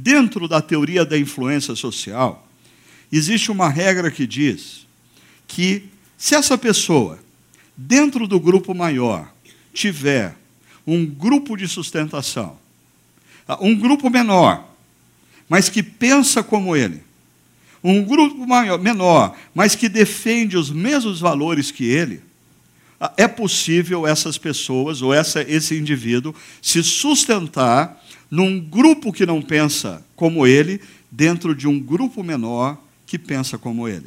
[0.00, 2.46] Dentro da teoria da influência social,
[3.10, 4.86] existe uma regra que diz
[5.48, 7.18] que se essa pessoa,
[7.76, 9.28] dentro do grupo maior,
[9.74, 10.36] tiver
[10.86, 12.56] um grupo de sustentação,
[13.60, 14.72] um grupo menor,
[15.48, 17.02] mas que pensa como ele,
[17.82, 22.22] um grupo maior, menor, mas que defende os mesmos valores que ele,
[23.16, 30.04] é possível essas pessoas ou essa, esse indivíduo se sustentar num grupo que não pensa
[30.16, 30.80] como ele,
[31.10, 34.06] dentro de um grupo menor que pensa como ele.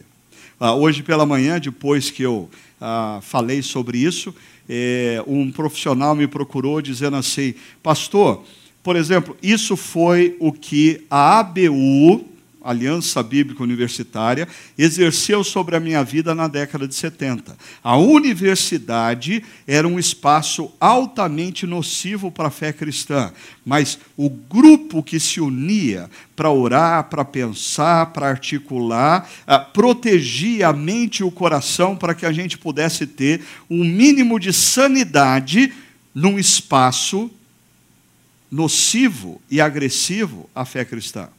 [0.60, 2.50] Ah, hoje pela manhã, depois que eu
[2.80, 4.34] ah, falei sobre isso,
[4.70, 8.44] é, um profissional me procurou dizendo assim: Pastor,
[8.84, 12.26] por exemplo, isso foi o que a ABU,
[12.64, 14.48] Aliança Bíblica Universitária,
[14.78, 17.58] exerceu sobre a minha vida na década de 70.
[17.84, 23.32] A universidade era um espaço altamente nocivo para a fé cristã,
[23.66, 30.74] mas o grupo que se unia para orar, para pensar, para articular, ah, protegia a
[30.74, 35.74] mente e o coração para que a gente pudesse ter um mínimo de sanidade
[36.14, 37.32] num espaço
[38.52, 41.30] nocivo e agressivo à fé cristã.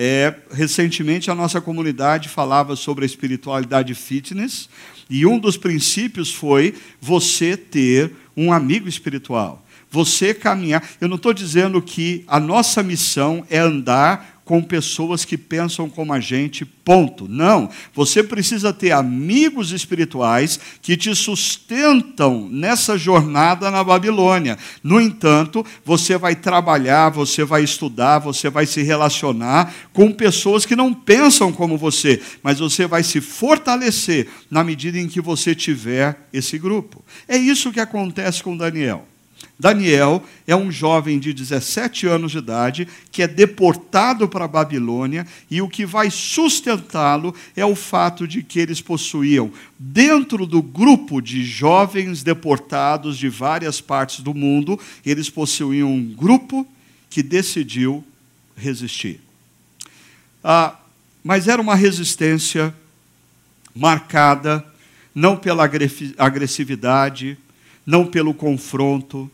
[0.00, 4.68] É, recentemente, a nossa comunidade falava sobre a espiritualidade fitness,
[5.10, 9.66] e um dos princípios foi você ter um amigo espiritual.
[9.90, 10.88] Você caminhar.
[11.00, 16.10] Eu não estou dizendo que a nossa missão é andar com pessoas que pensam como
[16.10, 17.28] a gente, ponto.
[17.28, 17.68] Não.
[17.92, 24.56] Você precisa ter amigos espirituais que te sustentam nessa jornada na Babilônia.
[24.82, 30.74] No entanto, você vai trabalhar, você vai estudar, você vai se relacionar com pessoas que
[30.74, 36.26] não pensam como você, mas você vai se fortalecer na medida em que você tiver
[36.32, 37.04] esse grupo.
[37.28, 39.06] É isso que acontece com Daniel.
[39.58, 45.26] Daniel é um jovem de 17 anos de idade que é deportado para a Babilônia
[45.50, 51.20] e o que vai sustentá-lo é o fato de que eles possuíam, dentro do grupo
[51.20, 56.64] de jovens deportados de várias partes do mundo, eles possuíam um grupo
[57.10, 58.04] que decidiu
[58.56, 59.20] resistir.
[60.44, 60.76] Ah,
[61.24, 62.72] mas era uma resistência
[63.74, 64.64] marcada
[65.12, 65.68] não pela
[66.16, 67.36] agressividade,
[67.84, 69.28] não pelo confronto,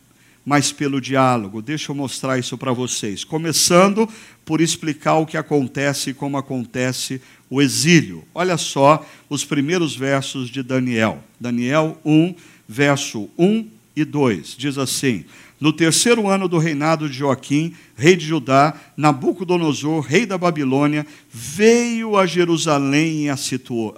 [0.44, 1.62] mas pelo diálogo.
[1.62, 3.24] Deixa eu mostrar isso para vocês.
[3.24, 4.09] Começando
[4.44, 8.24] por explicar o que acontece e como acontece o exílio.
[8.35, 11.22] Olha só os primeiros versos de Daniel.
[11.40, 12.35] Daniel 1,
[12.68, 14.57] verso 1 e 2.
[14.59, 15.24] Diz assim:
[15.59, 22.16] No terceiro ano do reinado de Joaquim, rei de Judá, Nabucodonosor, rei da Babilônia, veio
[22.16, 23.37] a Jerusalém e a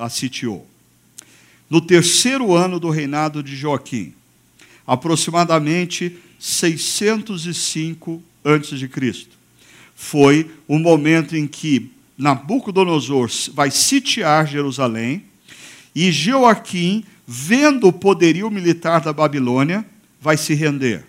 [0.09, 0.67] sitiou.
[1.69, 4.15] No terceiro ano do reinado de Joaquim,
[4.87, 9.27] aproximadamente 605 a.C.
[9.95, 15.25] Foi o momento em que Nabucodonosor vai sitiar Jerusalém
[15.95, 19.85] e Joaquim, vendo o poderio militar da Babilônia,
[20.21, 21.05] vai se render,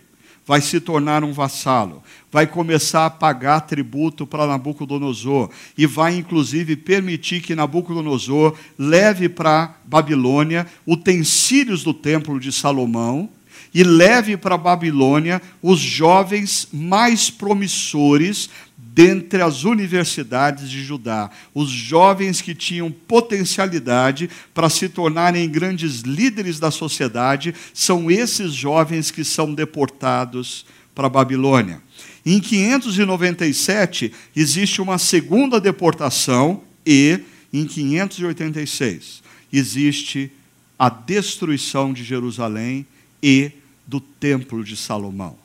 [0.45, 6.75] vai se tornar um vassalo, vai começar a pagar tributo para Nabucodonosor e vai inclusive
[6.75, 13.29] permitir que Nabucodonosor leve para Babilônia utensílios do templo de Salomão
[13.73, 21.69] e leve para a Babilônia os jovens mais promissores dentre as universidades de Judá, os
[21.69, 29.23] jovens que tinham potencialidade para se tornarem grandes líderes da sociedade, são esses jovens que
[29.23, 31.79] são deportados para a Babilônia.
[32.25, 37.19] Em 597 existe uma segunda deportação e
[37.53, 39.21] em 586
[39.53, 40.31] existe
[40.77, 42.85] a destruição de Jerusalém
[43.21, 43.51] e
[43.85, 45.37] do templo de Salomão.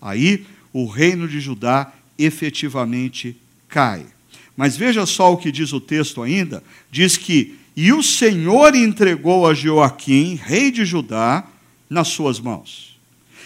[0.00, 3.36] Aí o reino de Judá efetivamente
[3.68, 4.06] cai.
[4.56, 9.46] Mas veja só o que diz o texto ainda: diz que, e o Senhor entregou
[9.46, 11.46] a Joaquim, rei de Judá,
[11.88, 12.98] nas suas mãos.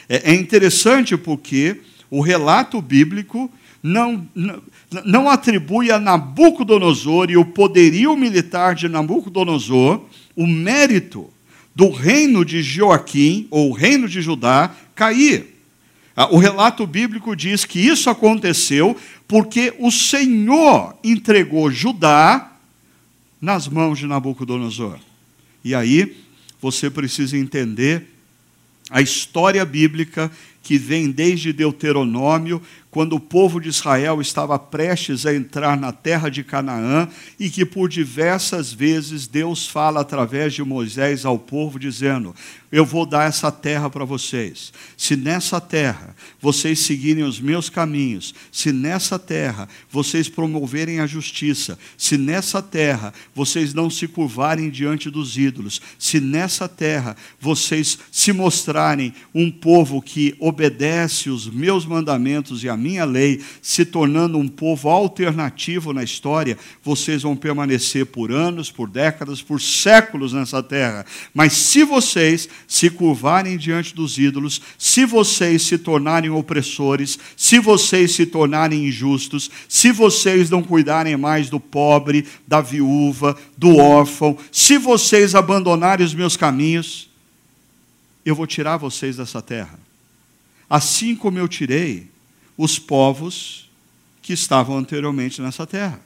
[0.08, 3.50] É, é interessante porque o relato bíblico
[3.82, 4.62] não, não,
[5.04, 10.02] não atribui a Nabucodonosor e o poderio militar de Nabucodonosor
[10.36, 11.30] o mérito
[11.74, 15.54] do reino de Joaquim, ou reino de Judá, cair.
[16.16, 22.52] Ah, o relato bíblico diz que isso aconteceu porque o Senhor entregou Judá
[23.40, 24.98] nas mãos de Nabucodonosor.
[25.64, 26.16] E aí
[26.60, 28.06] você precisa entender
[28.90, 30.30] a história bíblica
[30.64, 36.30] que vem desde Deuteronômio, quando o povo de Israel estava prestes a entrar na terra
[36.30, 37.06] de Canaã
[37.38, 42.34] e que por diversas vezes Deus fala através de Moisés ao povo, dizendo:
[42.72, 44.72] Eu vou dar essa terra para vocês.
[44.96, 51.78] Se nessa terra vocês seguirem os meus caminhos, se nessa terra vocês promoverem a justiça,
[51.96, 58.32] se nessa terra vocês não se curvarem diante dos ídolos, se nessa terra vocês se
[58.32, 64.48] mostrarem um povo que obedece os meus mandamentos e a minha lei, se tornando um
[64.48, 71.04] povo alternativo na história, vocês vão permanecer por anos, por décadas, por séculos nessa terra.
[71.32, 78.14] Mas se vocês se curvarem diante dos ídolos, se vocês se tornarem opressores, se vocês
[78.14, 84.78] se tornarem injustos, se vocês não cuidarem mais do pobre, da viúva, do órfão, se
[84.78, 87.10] vocês abandonarem os meus caminhos,
[88.24, 89.84] eu vou tirar vocês dessa terra
[90.68, 92.10] assim como eu tirei
[92.56, 93.70] os povos
[94.22, 96.00] que estavam anteriormente nessa terra.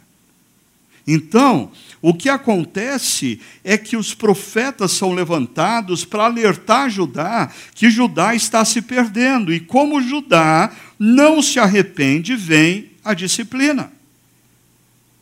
[1.11, 8.35] Então, o que acontece é que os profetas são levantados para alertar Judá que Judá
[8.35, 13.91] está se perdendo, e como Judá não se arrepende, vem a disciplina.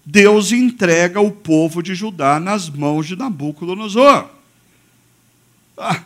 [0.05, 4.29] Deus entrega o povo de Judá nas mãos de Nabucodonosor.
[5.79, 6.03] Ah,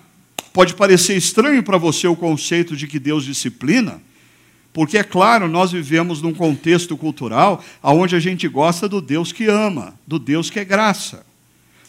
[0.53, 4.03] Pode parecer estranho para você o conceito de que Deus disciplina,
[4.73, 9.47] porque, é claro, nós vivemos num contexto cultural onde a gente gosta do Deus que
[9.47, 11.27] ama, do Deus que é graça.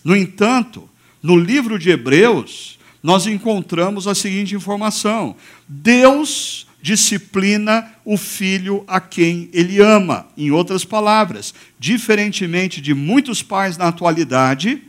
[0.03, 0.89] No entanto,
[1.21, 5.36] no livro de Hebreus, nós encontramos a seguinte informação:
[5.67, 10.25] Deus disciplina o filho a quem ele ama.
[10.36, 14.82] Em outras palavras, diferentemente de muitos pais na atualidade,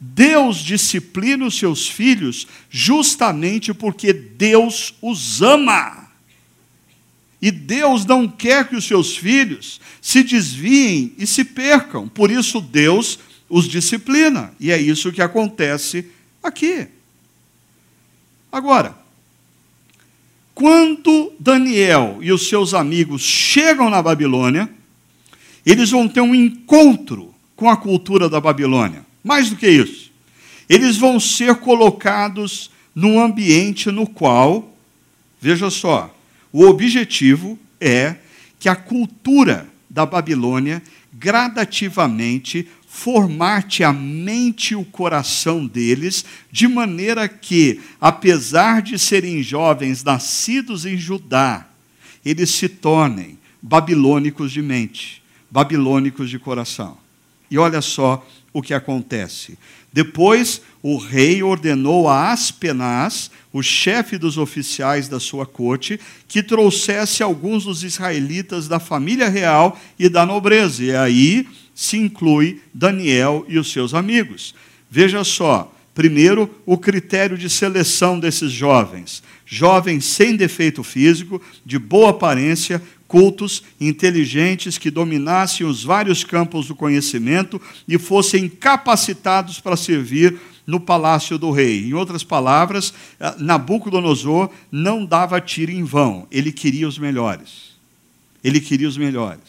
[0.00, 6.07] Deus disciplina os seus filhos justamente porque Deus os ama.
[7.40, 12.08] E Deus não quer que os seus filhos se desviem e se percam.
[12.08, 13.18] Por isso, Deus
[13.48, 14.52] os disciplina.
[14.58, 16.06] E é isso que acontece
[16.42, 16.88] aqui.
[18.50, 18.96] Agora,
[20.54, 24.68] quando Daniel e os seus amigos chegam na Babilônia,
[25.64, 29.06] eles vão ter um encontro com a cultura da Babilônia.
[29.22, 30.10] Mais do que isso,
[30.68, 34.74] eles vão ser colocados num ambiente no qual,
[35.40, 36.12] veja só,
[36.52, 38.16] o objetivo é
[38.58, 40.82] que a cultura da Babilônia
[41.12, 50.02] gradativamente formar-te a mente e o coração deles, de maneira que, apesar de serem jovens
[50.02, 51.68] nascidos em Judá,
[52.24, 56.96] eles se tornem babilônicos de mente, babilônicos de coração.
[57.50, 59.58] E olha só o que acontece.
[59.92, 67.22] Depois, o rei ordenou a Aspenaz, o chefe dos oficiais da sua corte, que trouxesse
[67.22, 70.84] alguns dos israelitas da família real e da nobreza.
[70.84, 74.54] E aí se inclui Daniel e os seus amigos.
[74.90, 79.22] Veja só, primeiro, o critério de seleção desses jovens.
[79.44, 86.76] Jovens sem defeito físico, de boa aparência, cultos, inteligentes, que dominassem os vários campos do
[86.76, 90.38] conhecimento e fossem capacitados para servir
[90.68, 91.86] no palácio do rei.
[91.86, 97.72] Em outras palavras, eh, Nabucodonosor não dava tiro em vão, ele queria os melhores.
[98.44, 99.40] Ele queria os melhores.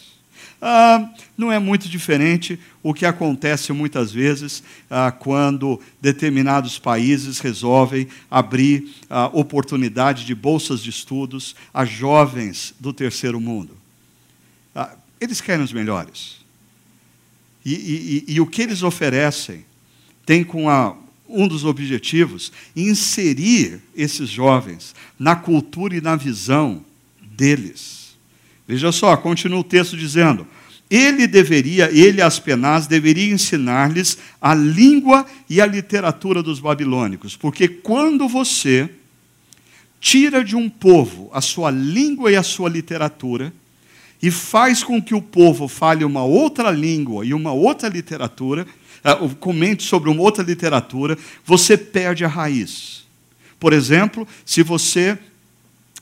[0.62, 8.08] Ah, não é muito diferente o que acontece muitas vezes ah, quando determinados países resolvem
[8.32, 13.76] abrir ah, oportunidade de bolsas de estudos a jovens do terceiro mundo.
[14.74, 16.40] Ah, eles querem os melhores.
[17.66, 17.74] E,
[18.28, 19.66] e, e, o que eles oferecem
[20.26, 20.96] tem com a,
[21.30, 26.84] um dos objetivos inserir esses jovens na cultura e na visão
[27.22, 28.18] deles.
[28.68, 30.48] Veja só, continua o texto dizendo:
[30.90, 38.28] ele deveria, ele Aspenaz, deveria ensinar-lhes a língua e a literatura dos babilônicos, porque quando
[38.28, 38.90] você
[40.02, 43.54] tira de um povo a sua língua e a sua literatura,
[44.22, 48.68] e faz com que o povo fale uma outra língua e uma outra literatura,
[49.40, 53.08] comente sobre uma outra literatura, você perde a raiz.
[53.60, 55.18] Por exemplo, se você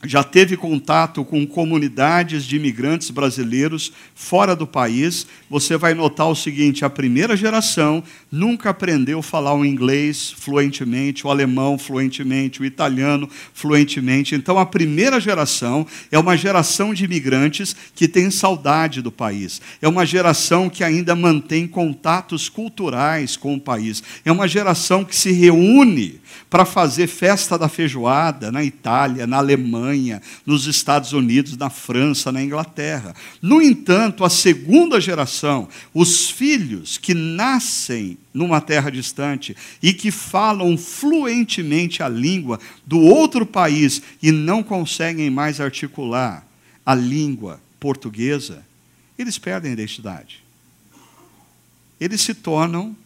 [0.04, 6.36] já teve contato com comunidades de imigrantes brasileiros fora do país, você vai notar o
[6.36, 12.64] seguinte: a primeira geração nunca aprendeu a falar o inglês fluentemente, o alemão fluentemente, o
[12.64, 14.36] italiano fluentemente.
[14.36, 19.88] Então, a primeira geração é uma geração de imigrantes que tem saudade do país, é
[19.88, 25.32] uma geração que ainda mantém contatos culturais com o país, é uma geração que se
[25.32, 29.87] reúne para fazer festa da feijoada na Itália, na Alemanha,
[30.44, 33.14] nos Estados Unidos, na França, na Inglaterra.
[33.40, 40.76] No entanto, a segunda geração, os filhos que nascem numa terra distante e que falam
[40.76, 46.46] fluentemente a língua do outro país e não conseguem mais articular
[46.84, 48.64] a língua portuguesa,
[49.18, 50.42] eles perdem a identidade.
[52.00, 52.96] Eles se tornam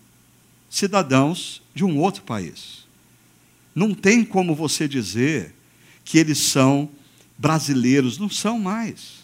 [0.68, 2.86] cidadãos de um outro país.
[3.74, 5.54] Não tem como você dizer
[6.04, 6.88] que eles são
[7.38, 9.22] brasileiros, não são mais.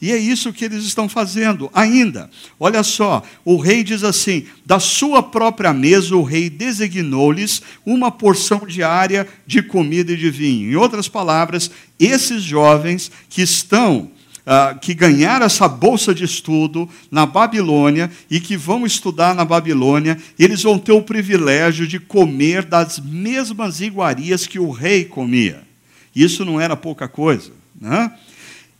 [0.00, 2.30] E é isso que eles estão fazendo ainda.
[2.58, 8.60] Olha só, o rei diz assim: da sua própria mesa o rei designou-lhes uma porção
[8.64, 10.70] diária de comida e de vinho.
[10.70, 14.08] Em outras palavras, esses jovens que estão
[14.48, 20.16] uh, que ganharam essa bolsa de estudo na Babilônia e que vão estudar na Babilônia,
[20.38, 25.67] eles vão ter o privilégio de comer das mesmas iguarias que o rei comia.
[26.14, 27.52] Isso não era pouca coisa.
[27.80, 28.12] Né?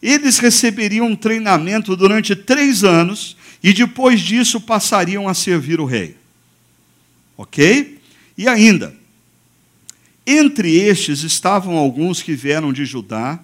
[0.03, 6.17] Eles receberiam um treinamento durante três anos e depois disso passariam a servir o rei.
[7.37, 7.99] Ok?
[8.37, 8.95] E ainda,
[10.27, 13.41] entre estes estavam alguns que vieram de Judá,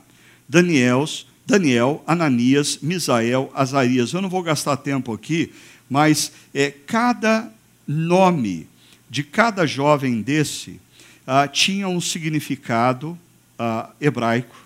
[0.49, 4.13] Daniels, Daniel, Ananias, Misael, Azarias.
[4.13, 5.53] Eu não vou gastar tempo aqui,
[5.89, 7.51] mas é, cada
[7.87, 8.67] nome
[9.11, 10.81] de cada jovem desse
[11.27, 13.19] ah, tinha um significado
[13.59, 14.65] ah, hebraico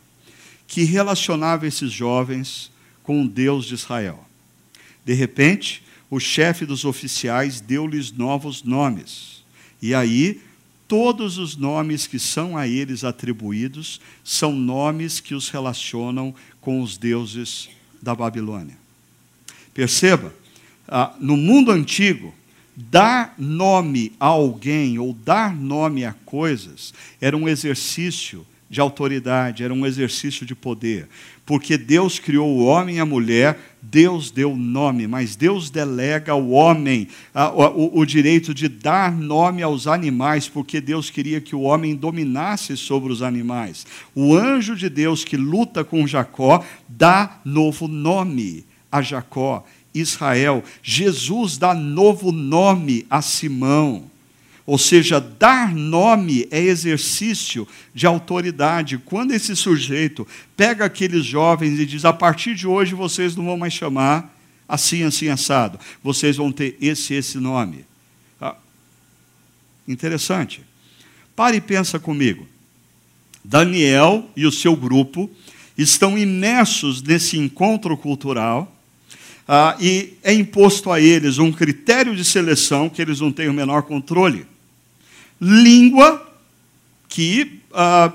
[0.69, 2.71] que relacionava esses jovens
[3.03, 4.23] com o Deus de Israel.
[5.05, 9.43] De repente, o chefe dos oficiais deu-lhes novos nomes.
[9.81, 10.43] E aí,
[10.87, 16.99] todos os nomes que são a eles atribuídos são nomes que os relacionam com os
[16.99, 17.71] deuses
[18.03, 18.77] da Babilônia.
[19.73, 20.35] Perceba,
[20.87, 22.35] ah, no mundo antigo,
[22.77, 29.73] dar nome a alguém ou dar nome a coisas era um exercício de autoridade, era
[29.73, 31.09] um exercício de poder.
[31.47, 36.51] Porque Deus criou o homem e a mulher, Deus deu nome, mas Deus delega ao
[36.51, 41.63] homem a, o, o, direito de dar nome aos animais, porque Deus queria que o
[41.63, 43.87] homem dominasse sobre os animais.
[44.15, 49.65] O anjo de Deus que luta com Jacó dá novo nome a Jacó,
[49.95, 50.63] Israel.
[50.83, 54.11] Jesus dá novo nome a Simão.
[54.69, 58.99] Ou seja, dar nome é exercício de autoridade.
[58.99, 63.57] Quando esse sujeito pega aqueles jovens e diz: a partir de hoje vocês não vão
[63.57, 64.39] mais chamar
[64.69, 67.87] assim, assim, assado, vocês vão ter esse, esse nome.
[68.39, 68.57] Ah,
[69.89, 70.61] interessante.
[71.35, 72.47] Pare e pensa comigo.
[73.43, 75.31] Daniel e o seu grupo
[75.79, 78.71] estão imersos nesse encontro cultural.
[79.49, 83.55] Ah, e é imposto a eles um critério de seleção que eles não têm o
[83.55, 84.47] menor controle
[85.41, 86.27] língua
[87.09, 88.13] que ah,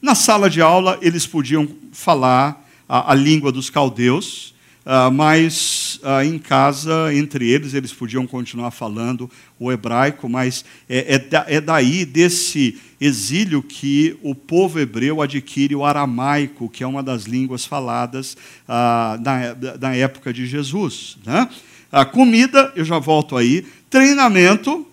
[0.00, 4.54] na sala de aula eles podiam falar a, a língua dos caldeus,
[4.84, 11.14] ah, mas ah, em casa, entre eles, eles podiam continuar falando o hebraico, mas é,
[11.14, 16.86] é, da, é daí, desse exílio, que o povo hebreu adquire o aramaico, que é
[16.86, 18.36] uma das línguas faladas
[18.68, 21.18] ah, na, na época de Jesus.
[21.24, 21.48] Né?
[21.90, 24.86] A comida, eu já volto aí, treinamento,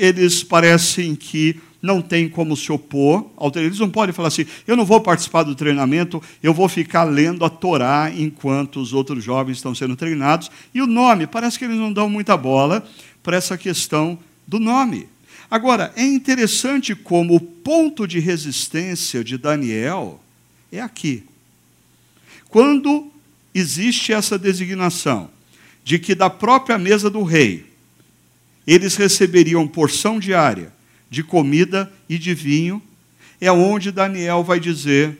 [0.00, 3.26] eles parecem que não têm como se opor.
[3.56, 7.44] Eles não podem falar assim: eu não vou participar do treinamento, eu vou ficar lendo
[7.44, 10.50] a Torá enquanto os outros jovens estão sendo treinados.
[10.74, 12.84] E o nome, parece que eles não dão muita bola
[13.22, 15.08] para essa questão do nome.
[15.50, 20.20] Agora, é interessante como o ponto de resistência de Daniel
[20.70, 21.24] é aqui.
[22.48, 23.10] Quando
[23.52, 25.28] existe essa designação
[25.82, 27.69] de que da própria mesa do rei
[28.66, 30.72] eles receberiam porção diária
[31.08, 32.80] de comida e de vinho,
[33.40, 35.18] é onde Daniel vai dizer: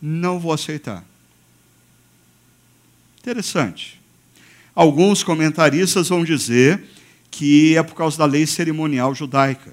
[0.00, 1.04] não vou aceitar.
[3.18, 4.00] Interessante.
[4.74, 6.82] Alguns comentaristas vão dizer
[7.30, 9.72] que é por causa da lei cerimonial judaica,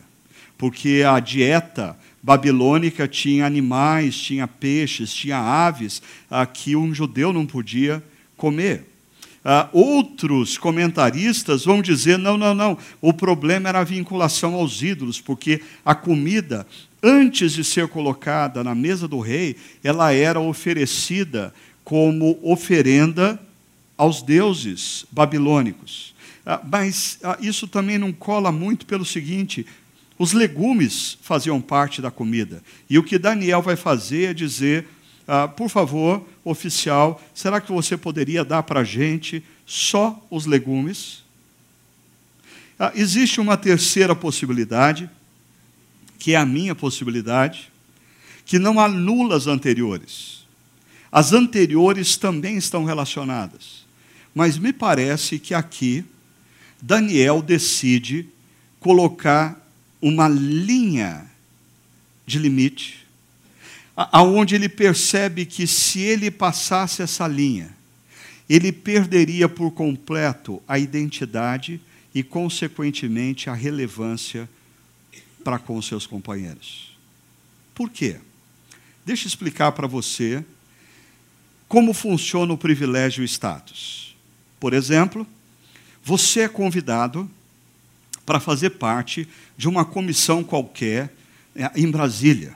[0.58, 6.02] porque a dieta babilônica tinha animais, tinha peixes, tinha aves
[6.54, 8.04] que um judeu não podia
[8.36, 8.86] comer.
[9.48, 15.22] Uh, outros comentaristas vão dizer: não, não, não, o problema era a vinculação aos ídolos,
[15.22, 16.68] porque a comida,
[17.02, 23.39] antes de ser colocada na mesa do rei, ela era oferecida como oferenda
[23.98, 26.14] aos deuses babilônicos.
[26.45, 29.66] Uh, mas uh, isso também não cola muito pelo seguinte:
[30.20, 32.62] os legumes faziam parte da comida.
[32.89, 34.89] E o que Daniel vai fazer é dizer
[35.28, 41.24] ah, por favor, oficial, será que você poderia dar para a gente só os legumes?
[42.80, 45.10] Ah, existe uma terceira possibilidade,
[46.18, 47.70] que é a minha possibilidade,
[48.46, 50.46] que não anula as anteriores.
[51.12, 53.86] As anteriores também estão relacionadas.
[54.34, 56.06] Mas me parece que aqui
[56.82, 58.30] Daniel decide
[58.80, 59.68] colocar
[60.02, 61.26] uma linha
[62.26, 63.07] de limite
[63.98, 67.76] aonde ele percebe que se ele passasse essa linha,
[68.48, 71.82] ele perderia por completo a identidade
[72.14, 74.48] e, consequentemente, a relevância
[75.43, 76.95] para com seus companheiros.
[77.74, 78.18] Por quê?
[79.04, 80.45] Deixa eu explicar para você
[81.68, 84.16] como funciona o privilégio e o status.
[84.60, 85.28] Por exemplo,
[86.04, 87.30] você é convidado
[88.26, 89.28] para fazer parte
[89.58, 91.14] de uma comissão qualquer
[91.56, 92.56] é, em Brasília.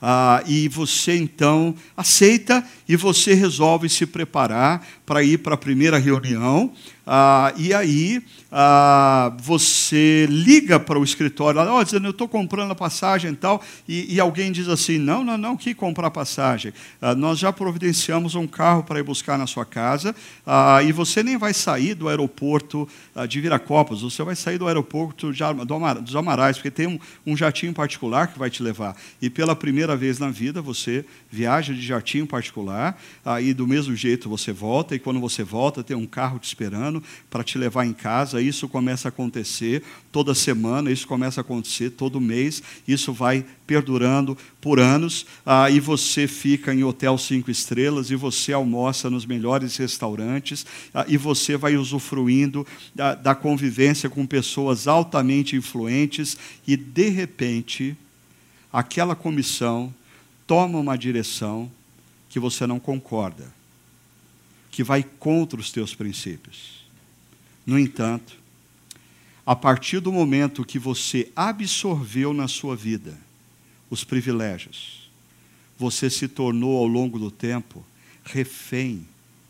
[0.00, 5.96] Ah, e você então aceita e você resolve se preparar para ir para a primeira
[5.96, 6.72] reunião.
[7.06, 8.22] Ah, e aí
[8.52, 13.62] ah, você liga para o escritório, oh, dizendo, eu estou comprando a passagem e tal,
[13.88, 16.72] e, e, alguém diz assim, não, não, não, que comprar passagem?
[17.00, 20.14] Ah, nós já providenciamos um carro para ir buscar na sua casa,
[20.46, 24.68] ah, e você nem vai sair do aeroporto ah, de Viracopos, você vai sair do
[24.68, 28.62] aeroporto de, do Amar, dos Amarais, porque tem um, um jatinho particular que vai te
[28.62, 28.96] levar.
[29.20, 33.94] E pela primeira vez na vida, você viaja de jatinho particular, lugar, aí do mesmo
[33.94, 37.84] jeito você volta, e quando você volta, tem um carro te esperando para te levar
[37.84, 38.40] em casa.
[38.40, 44.36] Isso começa a acontecer toda semana, isso começa a acontecer todo mês, isso vai perdurando
[44.60, 50.66] por anos, aí você fica em hotel cinco estrelas, e você almoça nos melhores restaurantes,
[51.06, 57.96] e você vai usufruindo da, da convivência com pessoas altamente influentes, e de repente,
[58.72, 59.94] aquela comissão
[60.46, 61.70] toma uma direção
[62.30, 63.52] que você não concorda,
[64.70, 66.84] que vai contra os teus princípios.
[67.66, 68.38] No entanto,
[69.44, 73.18] a partir do momento que você absorveu na sua vida
[73.90, 75.10] os privilégios,
[75.76, 77.84] você se tornou ao longo do tempo
[78.22, 79.06] refém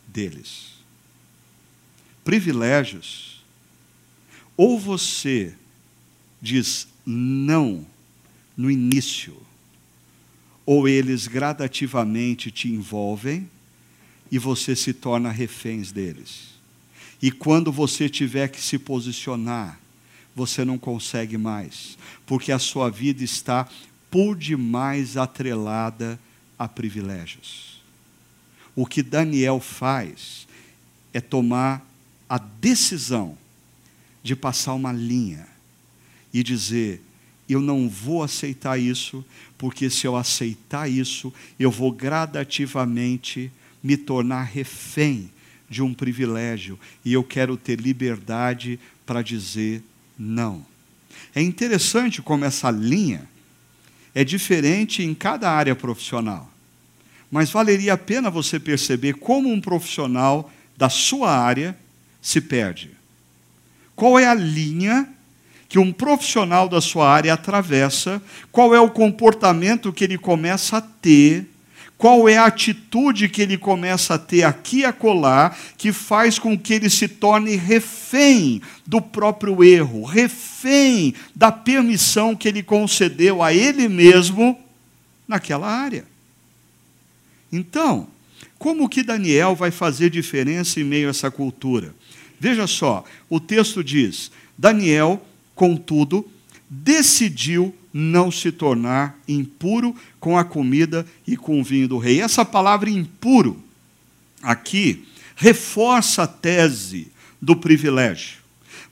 [0.08, 0.70] deles.
[2.24, 3.42] Privilégios,
[4.56, 5.54] ou você
[6.40, 7.84] diz não
[8.56, 9.36] no início,
[10.64, 13.48] ou eles gradativamente te envolvem
[14.30, 16.50] e você se torna reféns deles.
[17.20, 19.78] E quando você tiver que se posicionar,
[20.34, 23.68] você não consegue mais, porque a sua vida está
[24.10, 26.18] por demais atrelada
[26.58, 27.82] a privilégios.
[28.74, 30.46] O que Daniel faz
[31.12, 31.84] é tomar
[32.28, 33.36] a decisão
[34.22, 35.46] de passar uma linha
[36.32, 37.02] e dizer:
[37.52, 39.24] eu não vou aceitar isso,
[39.58, 43.50] porque se eu aceitar isso, eu vou gradativamente
[43.82, 45.30] me tornar refém
[45.68, 49.82] de um privilégio e eu quero ter liberdade para dizer
[50.18, 50.64] não.
[51.34, 53.28] É interessante como essa linha
[54.14, 56.50] é diferente em cada área profissional.
[57.30, 61.78] Mas valeria a pena você perceber como um profissional da sua área
[62.20, 62.90] se perde.
[63.94, 65.08] Qual é a linha
[65.70, 70.80] que um profissional da sua área atravessa, qual é o comportamento que ele começa a
[70.80, 71.46] ter,
[71.96, 76.58] qual é a atitude que ele começa a ter aqui e acolá, que faz com
[76.58, 83.54] que ele se torne refém do próprio erro, refém da permissão que ele concedeu a
[83.54, 84.58] ele mesmo
[85.28, 86.04] naquela área.
[87.52, 88.08] Então,
[88.58, 91.94] como que Daniel vai fazer diferença em meio a essa cultura?
[92.40, 95.24] Veja só, o texto diz: Daniel
[95.60, 96.26] contudo,
[96.70, 102.22] decidiu não se tornar impuro com a comida e com o vinho do rei.
[102.22, 103.62] Essa palavra impuro
[104.42, 105.06] aqui
[105.36, 108.38] reforça a tese do privilégio,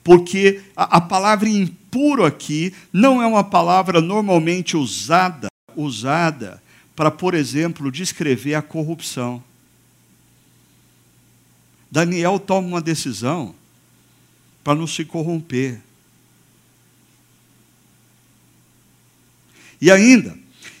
[0.03, 6.61] porque a, a palavra impuro aqui não é uma palavra normalmente usada usada
[6.95, 9.43] para, por exemplo, descrever a corrupção.
[11.89, 13.55] Daniel toma uma decisão
[14.63, 15.81] para não se corromper.
[19.81, 20.37] E ainda,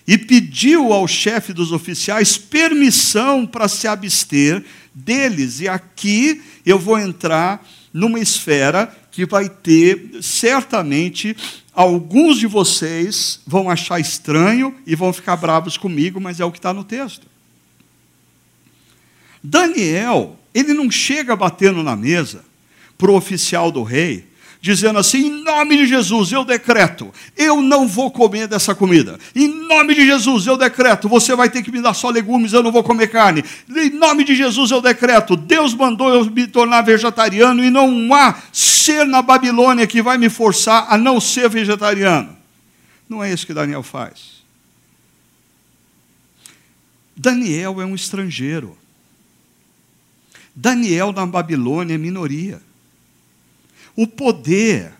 [0.07, 5.59] e pediu ao chefe dos oficiais permissão para se abster deles.
[5.61, 11.35] E aqui eu vou entrar numa esfera que vai ter, certamente,
[11.73, 16.59] alguns de vocês vão achar estranho e vão ficar bravos comigo, mas é o que
[16.59, 17.27] está no texto.
[19.43, 22.43] Daniel, ele não chega batendo na mesa
[22.97, 24.28] para o oficial do rei
[24.61, 29.17] dizendo assim: em nome de Jesus, eu decreto, eu não vou comer dessa comida.
[29.35, 32.63] Em nome de Jesus, eu decreto, você vai ter que me dar só legumes, eu
[32.63, 33.43] não vou comer carne.
[33.69, 38.35] Em nome de Jesus, eu decreto, Deus mandou eu me tornar vegetariano e não há
[38.51, 42.37] ser na Babilônia que vai me forçar a não ser vegetariano.
[43.07, 44.39] Não é isso que Daniel faz.
[47.15, 48.77] Daniel é um estrangeiro.
[50.55, 52.61] Daniel na Babilônia é minoria.
[53.99, 54.93] O poder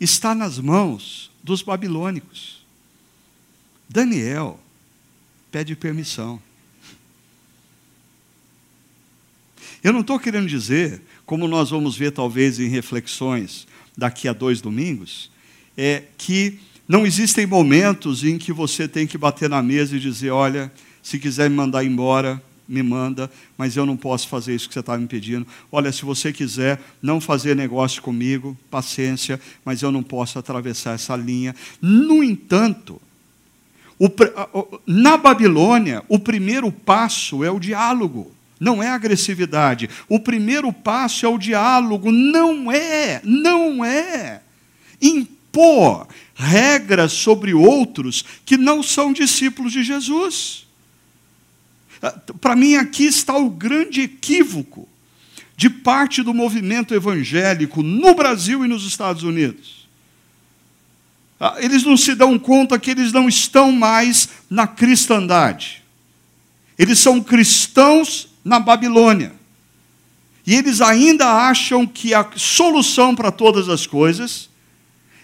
[0.00, 2.66] está nas mãos dos babilônicos.
[3.88, 4.58] Daniel
[5.52, 6.42] pede permissão.
[9.84, 14.60] Eu não estou querendo dizer, como nós vamos ver talvez em reflexões daqui a dois
[14.60, 15.30] domingos,
[15.76, 16.58] é que
[16.88, 21.20] não existem momentos em que você tem que bater na mesa e dizer: olha, se
[21.20, 24.96] quiser me mandar embora, me manda, mas eu não posso fazer isso que você está
[24.96, 25.46] me pedindo.
[25.70, 31.14] Olha, se você quiser não fazer negócio comigo, paciência, mas eu não posso atravessar essa
[31.14, 31.54] linha.
[31.80, 33.00] No entanto,
[33.98, 34.08] o,
[34.86, 39.88] na Babilônia, o primeiro passo é o diálogo, não é agressividade.
[40.08, 44.40] O primeiro passo é o diálogo, não é, não é
[45.00, 50.63] impor regras sobre outros que não são discípulos de Jesus.
[52.40, 54.88] Para mim, aqui está o grande equívoco
[55.56, 59.88] de parte do movimento evangélico no Brasil e nos Estados Unidos.
[61.38, 65.82] Ah, eles não se dão conta que eles não estão mais na cristandade.
[66.78, 69.32] Eles são cristãos na Babilônia.
[70.46, 74.50] E eles ainda acham que a solução para todas as coisas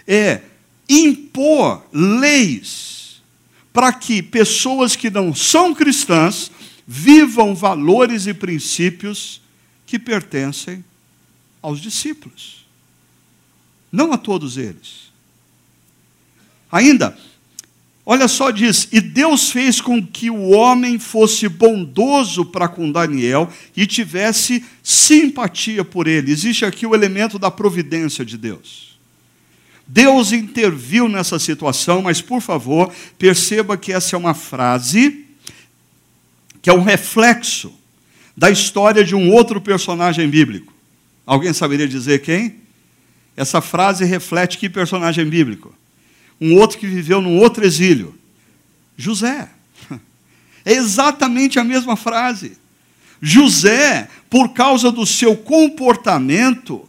[0.06, 0.42] é
[0.88, 3.20] impor leis
[3.72, 6.50] para que pessoas que não são cristãs
[6.92, 9.40] vivam valores e princípios
[9.86, 10.84] que pertencem
[11.62, 12.66] aos discípulos,
[13.92, 15.12] não a todos eles.
[16.70, 17.16] Ainda,
[18.04, 23.48] olha só, diz: E Deus fez com que o homem fosse bondoso para com Daniel
[23.76, 26.32] e tivesse simpatia por ele.
[26.32, 28.98] Existe aqui o elemento da providência de Deus.
[29.86, 35.29] Deus interviu nessa situação, mas por favor, perceba que essa é uma frase
[36.62, 37.72] que é um reflexo
[38.36, 40.72] da história de um outro personagem bíblico.
[41.26, 42.56] Alguém saberia dizer quem?
[43.36, 45.74] Essa frase reflete que personagem bíblico?
[46.40, 48.14] Um outro que viveu num outro exílio.
[48.96, 49.48] José.
[50.62, 52.58] É exatamente a mesma frase.
[53.18, 56.86] José, por causa do seu comportamento,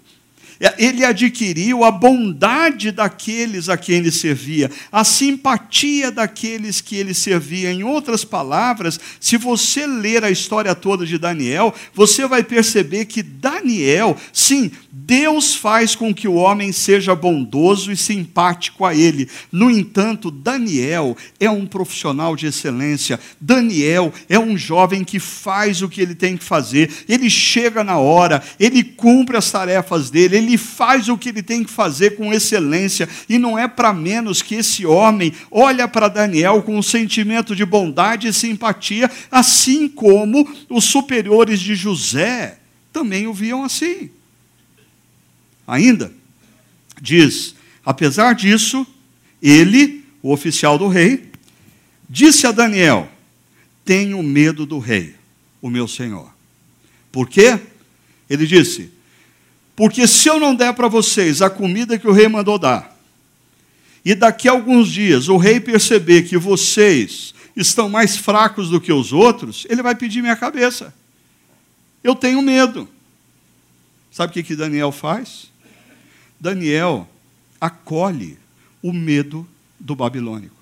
[0.78, 7.72] ele adquiriu a bondade daqueles a quem ele servia, a simpatia daqueles que ele servia.
[7.72, 13.24] Em outras palavras, se você ler a história toda de Daniel, você vai perceber que
[13.24, 19.28] Daniel, sim, Deus faz com que o homem seja bondoso e simpático a ele.
[19.52, 23.20] No entanto, Daniel é um profissional de excelência.
[23.40, 26.90] Daniel é um jovem que faz o que ele tem que fazer.
[27.08, 31.64] Ele chega na hora, ele cumpre as tarefas dele, ele faz o que ele tem
[31.64, 33.08] que fazer com excelência.
[33.28, 37.66] E não é para menos que esse homem olha para Daniel com um sentimento de
[37.66, 42.58] bondade e simpatia, assim como os superiores de José
[42.92, 44.10] também o viam assim.
[45.66, 46.12] Ainda,
[47.02, 48.86] diz: apesar disso,
[49.42, 51.32] ele, o oficial do rei,
[52.10, 53.10] disse a Daniel:
[53.86, 55.16] Tenho medo do rei,
[55.62, 56.32] o meu senhor.
[57.12, 57.60] Por quê?
[58.30, 58.92] Ele disse:
[59.76, 62.98] Porque se eu não der para vocês a comida que o rei mandou dar,
[64.04, 68.92] e daqui a alguns dias o rei perceber que vocês estão mais fracos do que
[68.92, 70.94] os outros, ele vai pedir minha cabeça.
[72.04, 72.88] Eu tenho medo.
[74.12, 75.52] Sabe o que, que Daniel faz?
[76.40, 77.08] Daniel
[77.60, 78.38] acolhe
[78.82, 79.48] o medo
[79.80, 80.56] do babilônico.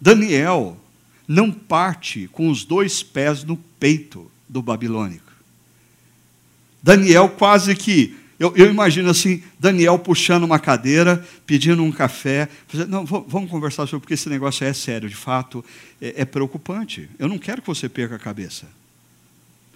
[0.00, 0.78] Daniel
[1.26, 5.25] não parte com os dois pés no peito do babilônico.
[6.86, 12.48] Daniel quase que, eu, eu, imagino assim, Daniel puxando uma cadeira, pedindo um café,
[12.86, 15.64] não, vamos conversar sobre porque esse negócio é sério, de fato,
[16.00, 17.10] é, é preocupante.
[17.18, 18.68] Eu não quero que você perca a cabeça.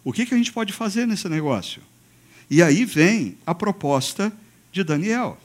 [0.05, 1.83] O que, que a gente pode fazer nesse negócio?
[2.49, 4.33] E aí vem a proposta
[4.71, 5.37] de Daniel.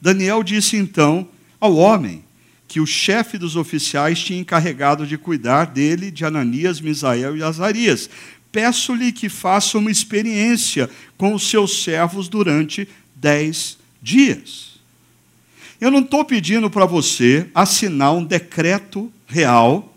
[0.00, 1.28] Daniel disse então
[1.60, 2.24] ao homem
[2.66, 8.10] que o chefe dos oficiais tinha encarregado de cuidar dele, de Ananias, Misael e Azarias.
[8.54, 10.88] Peço-lhe que faça uma experiência
[11.18, 14.74] com os seus servos durante dez dias.
[15.80, 19.92] Eu não estou pedindo para você assinar um decreto real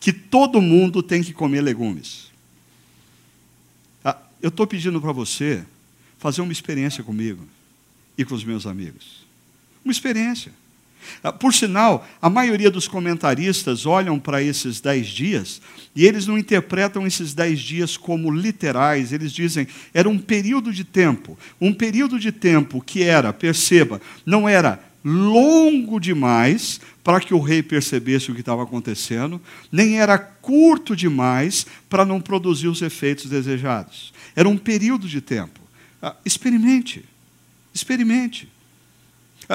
[0.00, 2.32] que todo mundo tem que comer legumes.
[4.04, 5.64] Ah, eu estou pedindo para você
[6.18, 7.46] fazer uma experiência comigo
[8.18, 9.24] e com os meus amigos.
[9.84, 10.52] Uma experiência.
[11.22, 15.60] Ah, por sinal, a maioria dos comentaristas olham para esses dez dias
[15.94, 20.84] e eles não interpretam esses dez dias como literais, eles dizem era um período de
[20.84, 27.40] tempo, um período de tempo que era, perceba, não era longo demais para que o
[27.40, 29.40] rei percebesse o que estava acontecendo,
[29.70, 34.12] nem era curto demais para não produzir os efeitos desejados.
[34.36, 35.60] Era um período de tempo.
[36.00, 37.04] Ah, experimente,
[37.74, 38.48] experimente.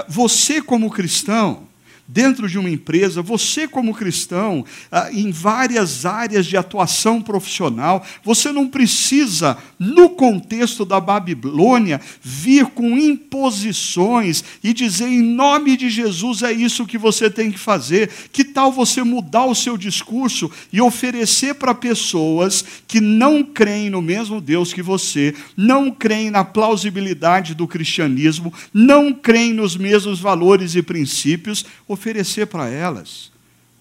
[0.07, 1.67] Você, como cristão,
[2.07, 8.51] dentro de uma empresa, você, como cristão, ah, em várias áreas de atuação profissional, você
[8.51, 16.43] não precisa, no contexto da Babilônia, vir com imposições e dizer em nome de Jesus
[16.43, 18.09] é isso que você tem que fazer.
[18.31, 24.01] Que tal você mudar o seu discurso e oferecer para pessoas que não creem no
[24.01, 30.75] mesmo Deus que você, não creem na plausibilidade do cristianismo, não creem nos mesmos valores
[30.75, 31.65] e princípios,
[31.97, 33.31] oferecer para elas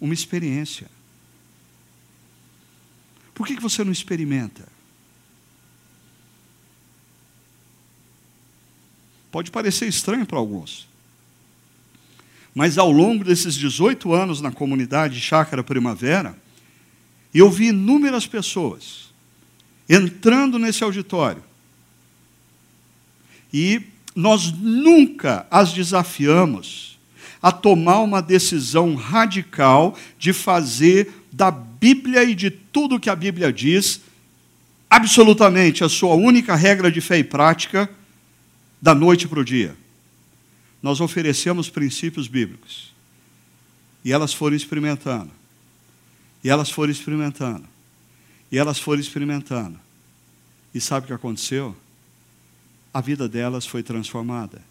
[0.01, 0.89] uma experiência.
[3.35, 4.67] Por que você não experimenta?
[9.31, 10.89] Pode parecer estranho para alguns.
[12.55, 16.35] Mas ao longo desses 18 anos na comunidade Chácara Primavera,
[17.35, 19.13] eu vi inúmeras pessoas
[19.87, 21.45] entrando nesse auditório.
[23.53, 23.83] E
[24.15, 26.96] nós nunca as desafiamos
[27.43, 33.53] a tomar uma decisão radical de fazer da Bíblia e de tudo que a Bíblia
[33.53, 34.01] diz
[34.89, 37.91] absolutamente a sua única regra de fé e prática
[38.81, 39.77] da noite para o dia.
[40.83, 42.95] Nós oferecemos princípios bíblicos.
[44.05, 45.31] E elas foram experimentando.
[46.45, 47.67] E elas foram experimentando.
[48.53, 49.79] E elas foram experimentando.
[50.73, 51.77] E sabe o que aconteceu?
[52.95, 54.63] A vida delas foi transformada.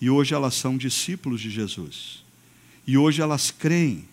[0.00, 2.24] E hoje elas são discípulos de Jesus.
[2.86, 4.04] E hoje elas creem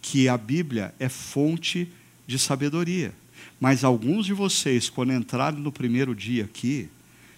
[0.00, 1.88] que a Bíblia é fonte
[2.26, 3.14] de sabedoria.
[3.60, 6.88] Mas alguns de vocês, quando entraram no primeiro dia aqui,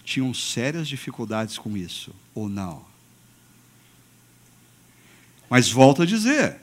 [0.03, 2.85] tinham sérias dificuldades com isso, ou não?
[5.49, 6.57] Mas volto a dizer,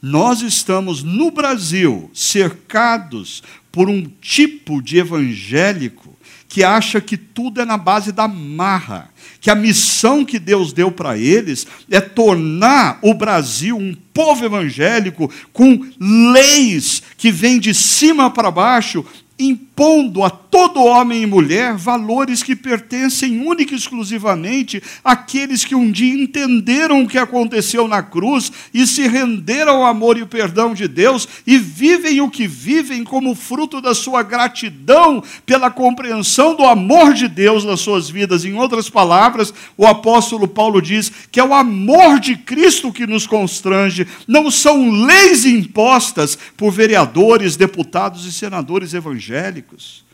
[0.00, 6.16] nós estamos no Brasil cercados por um tipo de evangélico
[6.52, 9.08] que acha que tudo é na base da marra,
[9.40, 15.32] que a missão que Deus deu para eles é tornar o Brasil um povo evangélico
[15.50, 19.02] com leis que vêm de cima para baixo
[19.48, 25.90] impondo a todo homem e mulher valores que pertencem única e exclusivamente àqueles que um
[25.90, 30.86] dia entenderam o que aconteceu na cruz e se renderam ao amor e perdão de
[30.86, 37.14] Deus e vivem o que vivem como fruto da sua gratidão pela compreensão do amor
[37.14, 38.44] de Deus nas suas vidas.
[38.44, 43.26] Em outras palavras, o apóstolo Paulo diz que é o amor de Cristo que nos
[43.26, 50.04] constrange, não são leis impostas por vereadores, deputados e senadores evangélicos evangélicos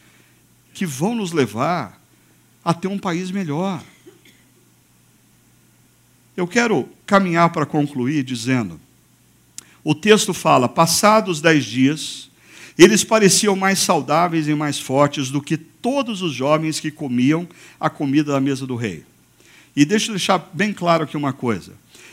[0.72, 2.00] que vão nos levar
[2.64, 3.82] a ter um país melhor.
[6.36, 8.80] Eu quero caminhar para concluir dizendo:
[9.82, 12.30] o texto fala, passados dez dias,
[12.78, 17.48] eles pareciam mais saudáveis e mais fortes do que todos os jovens que comiam
[17.80, 19.04] a comida da mesa do rei.
[19.74, 21.72] E deixa eu deixar bem claro aqui uma coisa: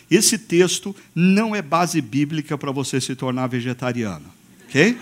[0.10, 4.26] esse texto não é base bíblica para você se tornar vegetariano,
[4.68, 4.98] ok?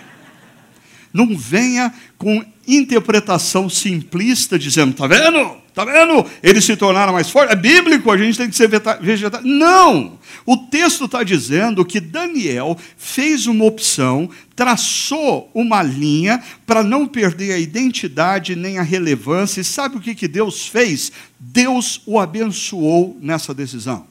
[1.14, 5.62] Não venha com interpretação simplista dizendo, está vendo?
[5.68, 6.26] Está vendo?
[6.42, 7.52] Eles se tornaram mais fortes.
[7.52, 8.68] É bíblico, a gente tem que ser
[9.00, 9.58] vegetariano.
[9.58, 10.18] Não!
[10.44, 17.52] O texto está dizendo que Daniel fez uma opção, traçou uma linha para não perder
[17.52, 19.60] a identidade nem a relevância.
[19.60, 21.12] E sabe o que, que Deus fez?
[21.38, 24.04] Deus o abençoou nessa decisão.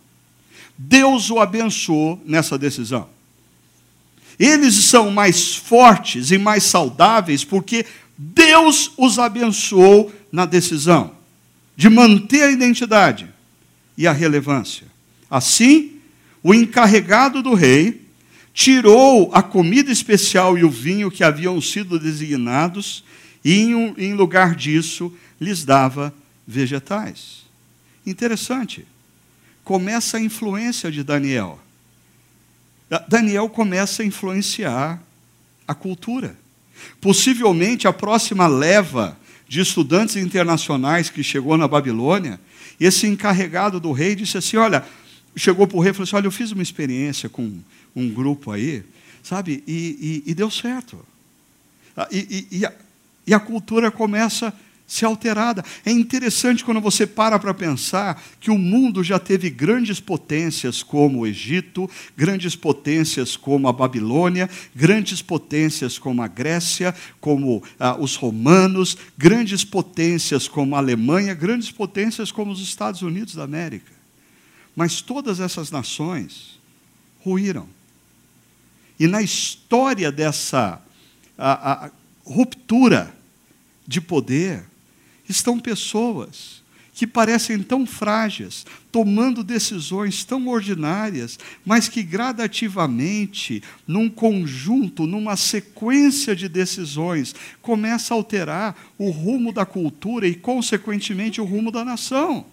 [0.78, 3.13] Deus o abençoou nessa decisão.
[4.40, 7.86] Eles são mais fortes e mais saudáveis porque
[8.18, 11.12] Deus os abençoou na decisão
[11.76, 13.28] de manter a identidade
[13.98, 14.88] e a relevância.
[15.30, 15.94] Assim,
[16.42, 18.02] o encarregado do rei
[18.54, 23.04] tirou a comida especial e o vinho que haviam sido designados
[23.44, 23.62] e,
[23.98, 25.12] em lugar disso,
[25.42, 26.14] lhes dava
[26.48, 27.44] vegetais.
[28.06, 28.86] Interessante.
[29.64, 31.60] Começa a influência de Daniel.
[33.00, 35.02] Daniel começa a influenciar
[35.68, 36.38] a cultura.
[37.00, 39.18] Possivelmente a próxima leva
[39.48, 42.40] de estudantes internacionais que chegou na Babilônia,
[42.80, 44.84] esse encarregado do rei disse assim: Olha,
[45.36, 47.60] chegou para o rei e falou assim: Olha, eu fiz uma experiência com
[47.96, 48.84] um grupo aí,
[49.22, 51.06] sabe, e, e, e deu certo.
[51.96, 52.74] Ah, e, e, a,
[53.28, 54.54] e a cultura começa
[54.94, 55.64] ser alterada.
[55.86, 61.20] É interessante quando você para para pensar que o mundo já teve grandes potências como
[61.20, 68.16] o Egito, grandes potências como a Babilônia, grandes potências como a Grécia, como ah, os
[68.16, 73.92] romanos, grandes potências como a Alemanha, grandes potências como os Estados Unidos da América.
[74.76, 76.60] Mas todas essas nações
[77.24, 77.68] ruíram.
[79.00, 80.82] E na história dessa
[81.38, 81.92] a, a,
[82.26, 83.14] ruptura
[83.86, 84.64] de poder,
[85.36, 86.64] estão pessoas
[86.94, 96.36] que parecem tão frágeis, tomando decisões tão ordinárias, mas que gradativamente, num conjunto, numa sequência
[96.36, 102.46] de decisões, começa a alterar o rumo da cultura e, consequentemente, o rumo da nação.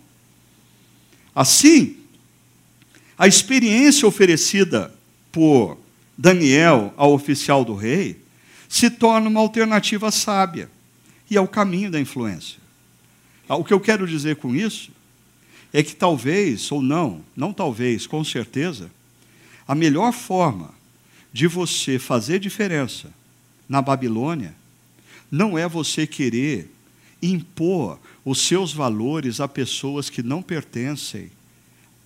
[1.34, 1.96] Assim,
[3.18, 4.92] a experiência oferecida
[5.30, 5.76] por
[6.16, 8.18] Daniel ao oficial do rei
[8.68, 10.70] se torna uma alternativa sábia
[11.30, 12.59] e é o caminho da influência.
[13.50, 14.92] Ah, o que eu quero dizer com isso
[15.72, 18.88] é que talvez, ou não, não talvez, com certeza,
[19.66, 20.72] a melhor forma
[21.32, 23.12] de você fazer diferença
[23.68, 24.54] na Babilônia
[25.28, 26.70] não é você querer
[27.20, 31.28] impor os seus valores a pessoas que não pertencem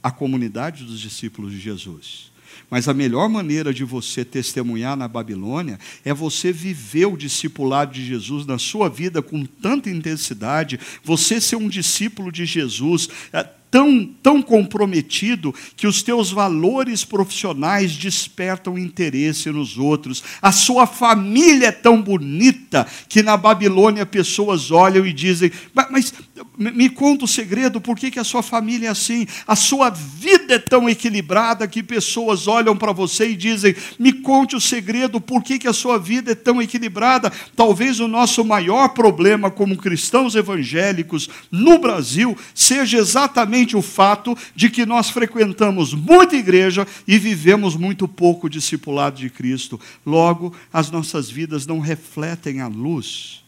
[0.02, 2.32] à comunidade dos discípulos de Jesus.
[2.70, 8.04] Mas a melhor maneira de você testemunhar na Babilônia é você viver o discipulado de
[8.04, 14.06] Jesus na sua vida com tanta intensidade, você ser um discípulo de Jesus, é, tão,
[14.22, 20.22] tão comprometido que os teus valores profissionais despertam interesse nos outros.
[20.40, 25.50] A sua família é tão bonita que na Babilônia pessoas olham e dizem:
[25.90, 26.14] Mas
[26.56, 29.26] me conta o segredo, por que, que a sua família é assim?
[29.44, 34.54] A sua vida é tão equilibrada que pessoas olham para você e dizem: Me conte
[34.54, 37.32] o segredo, por que, que a sua vida é tão equilibrada?
[37.56, 44.68] Talvez o nosso maior problema como cristãos evangélicos no Brasil seja exatamente o fato de
[44.68, 49.80] que nós frequentamos muita igreja e vivemos muito pouco discipulado de Cristo.
[50.04, 53.42] Logo, as nossas vidas não refletem a luz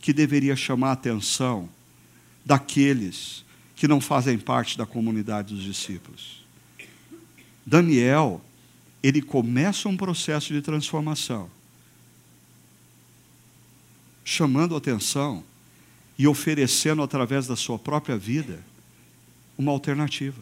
[0.00, 1.68] que deveria chamar a atenção
[2.44, 3.44] daqueles
[3.74, 6.44] que não fazem parte da comunidade dos discípulos.
[7.64, 8.40] Daniel,
[9.02, 11.50] ele começa um processo de transformação,
[14.24, 15.44] chamando atenção
[16.18, 18.64] e oferecendo através da sua própria vida
[19.56, 20.40] uma alternativa.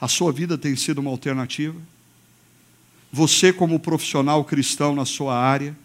[0.00, 1.78] A sua vida tem sido uma alternativa?
[3.12, 5.76] Você, como profissional cristão na sua área,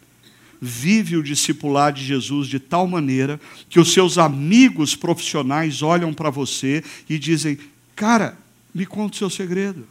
[0.62, 3.39] vive o discipular de Jesus de tal maneira
[3.70, 7.58] que os seus amigos profissionais olham para você e dizem:
[7.95, 8.38] Cara,
[8.74, 9.88] me conta o seu segredo.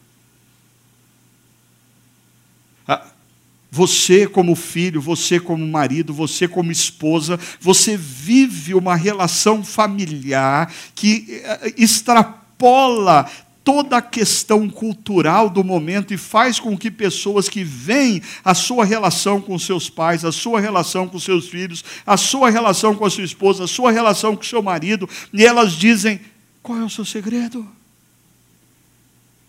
[3.70, 11.26] Você, como filho, você, como marido, você, como esposa, você vive uma relação familiar que
[11.44, 13.28] eh, extrapola
[13.66, 18.84] toda a questão cultural do momento e faz com que pessoas que veem a sua
[18.84, 23.10] relação com seus pais, a sua relação com seus filhos, a sua relação com a
[23.10, 26.20] sua esposa, a sua relação com seu marido, e elas dizem:
[26.62, 27.66] qual é o seu segredo?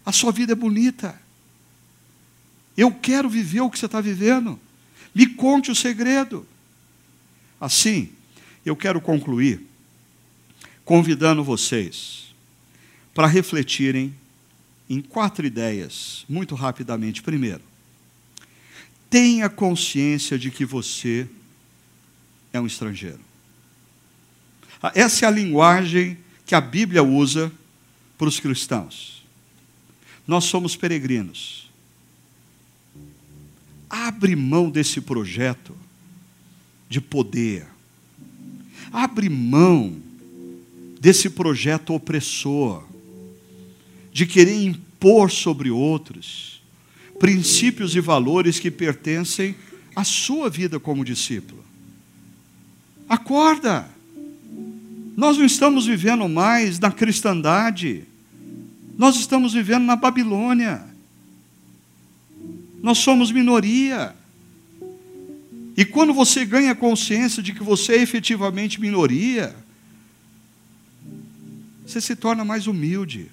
[0.03, 1.26] A sua vida é bonita.
[2.77, 4.59] Eu quero viver o que você está vivendo.
[5.13, 6.47] Me conte o segredo.
[7.59, 8.11] Assim,
[8.63, 9.65] eu quero concluir
[10.85, 12.33] convidando vocês
[13.13, 14.15] para refletirem
[14.89, 17.21] em quatro ideias, muito rapidamente.
[17.21, 17.61] Primeiro,
[19.09, 21.27] tenha consciência de que você
[22.53, 23.19] é um estrangeiro.
[24.81, 27.51] Ah, essa é a linguagem que a Bíblia usa
[28.17, 29.25] para os cristãos.
[30.25, 31.66] Nós somos peregrinos.
[33.89, 35.75] Abre mão desse projeto
[36.89, 37.65] de poder.
[38.91, 39.95] Abre mão
[40.99, 42.83] desse projeto opressor
[44.11, 46.57] de querer impor sobre outros
[47.19, 49.55] princípios e valores que pertencem
[49.95, 51.63] à sua vida como discípulo.
[53.09, 53.89] Acorda!
[55.15, 58.03] Nós não estamos vivendo mais na cristandade,
[58.97, 60.83] nós estamos vivendo na Babilônia.
[62.87, 64.15] Nós somos minoria.
[65.75, 69.53] E quando você ganha consciência de que você é efetivamente minoria,
[71.85, 73.29] você se torna mais humilde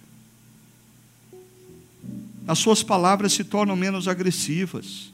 [2.47, 5.11] as suas palavras se tornam menos agressivas.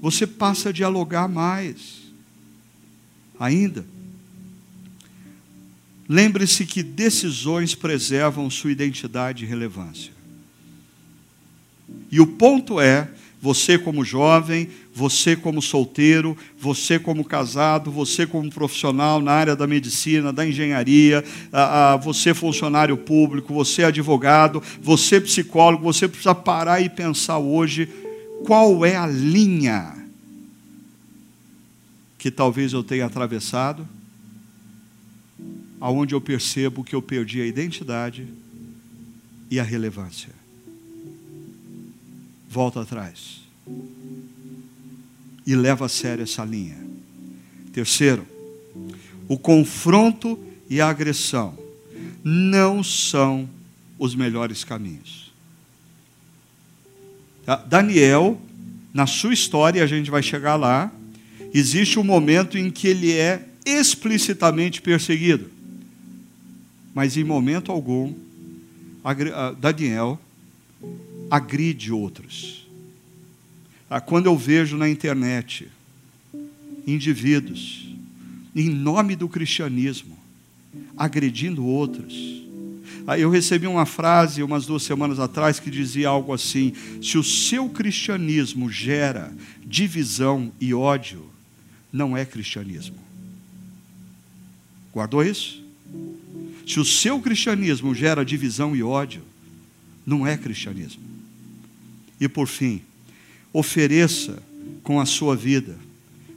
[0.00, 2.02] Você passa a dialogar mais.
[3.40, 3.84] Ainda,
[6.08, 10.13] lembre-se que decisões preservam sua identidade e relevância.
[12.14, 13.08] E o ponto é
[13.42, 19.66] você como jovem, você como solteiro, você como casado, você como profissional na área da
[19.66, 21.24] medicina, da engenharia,
[22.04, 27.88] você funcionário público, você advogado, você psicólogo, você precisa parar e pensar hoje
[28.46, 29.92] qual é a linha
[32.16, 33.88] que talvez eu tenha atravessado,
[35.80, 38.24] aonde eu percebo que eu perdi a identidade
[39.50, 40.43] e a relevância
[42.54, 43.42] volta atrás.
[45.44, 46.78] E leva a sério essa linha.
[47.72, 48.24] Terceiro,
[49.26, 50.38] o confronto
[50.70, 51.58] e a agressão
[52.22, 53.48] não são
[53.98, 55.32] os melhores caminhos.
[57.66, 58.40] Daniel,
[58.92, 60.92] na sua história, a gente vai chegar lá,
[61.52, 65.50] existe um momento em que ele é explicitamente perseguido.
[66.94, 68.14] Mas em momento algum,
[69.58, 70.18] Daniel
[71.30, 72.66] agride outros.
[73.88, 75.68] Ah, quando eu vejo na internet
[76.86, 77.88] indivíduos,
[78.54, 80.18] em nome do cristianismo,
[80.96, 82.42] agredindo outros,
[83.06, 86.72] ah, eu recebi uma frase umas duas semanas atrás que dizia algo assim:
[87.02, 89.32] se o seu cristianismo gera
[89.64, 91.26] divisão e ódio,
[91.92, 92.96] não é cristianismo.
[94.92, 95.62] Guardou isso?
[96.66, 99.22] Se o seu cristianismo gera divisão e ódio,
[100.06, 101.13] não é cristianismo.
[102.20, 102.82] E por fim,
[103.52, 104.42] ofereça
[104.82, 105.78] com a sua vida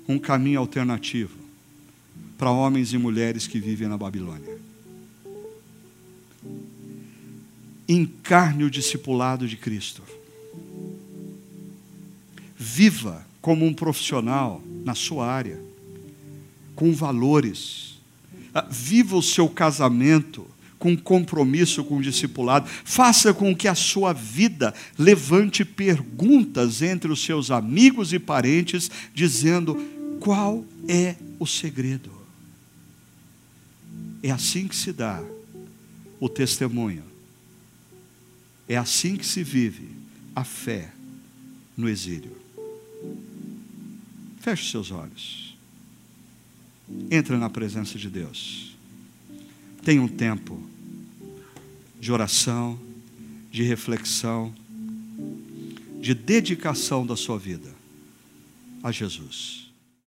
[0.08, 1.38] um caminho alternativo
[2.38, 4.58] para homens e mulheres que vivem na Babilônia.
[7.88, 10.04] encarne o discipulado de Cristo.
[12.58, 15.60] Viva como um profissional na sua área,
[16.76, 17.98] com valores.
[18.54, 20.46] Ah, viva o seu casamento
[20.80, 22.68] com compromisso com o discipulado.
[22.86, 29.76] Faça com que a sua vida levante perguntas entre os seus amigos e parentes, dizendo:
[30.20, 32.12] qual é o segredo?
[34.22, 35.24] É assim que se dá
[36.20, 37.04] o testemunho.
[38.68, 39.90] É assim que se vive
[40.36, 40.92] a fé
[41.76, 42.36] no exílio.
[44.42, 45.56] Feche seus olhos.
[47.10, 48.76] Entra na presença de Deus.
[49.84, 50.67] Tenha um tempo
[52.00, 52.80] de oração,
[53.52, 54.54] de reflexão,
[56.00, 57.74] de dedicação da sua vida
[58.84, 59.67] a Jesus.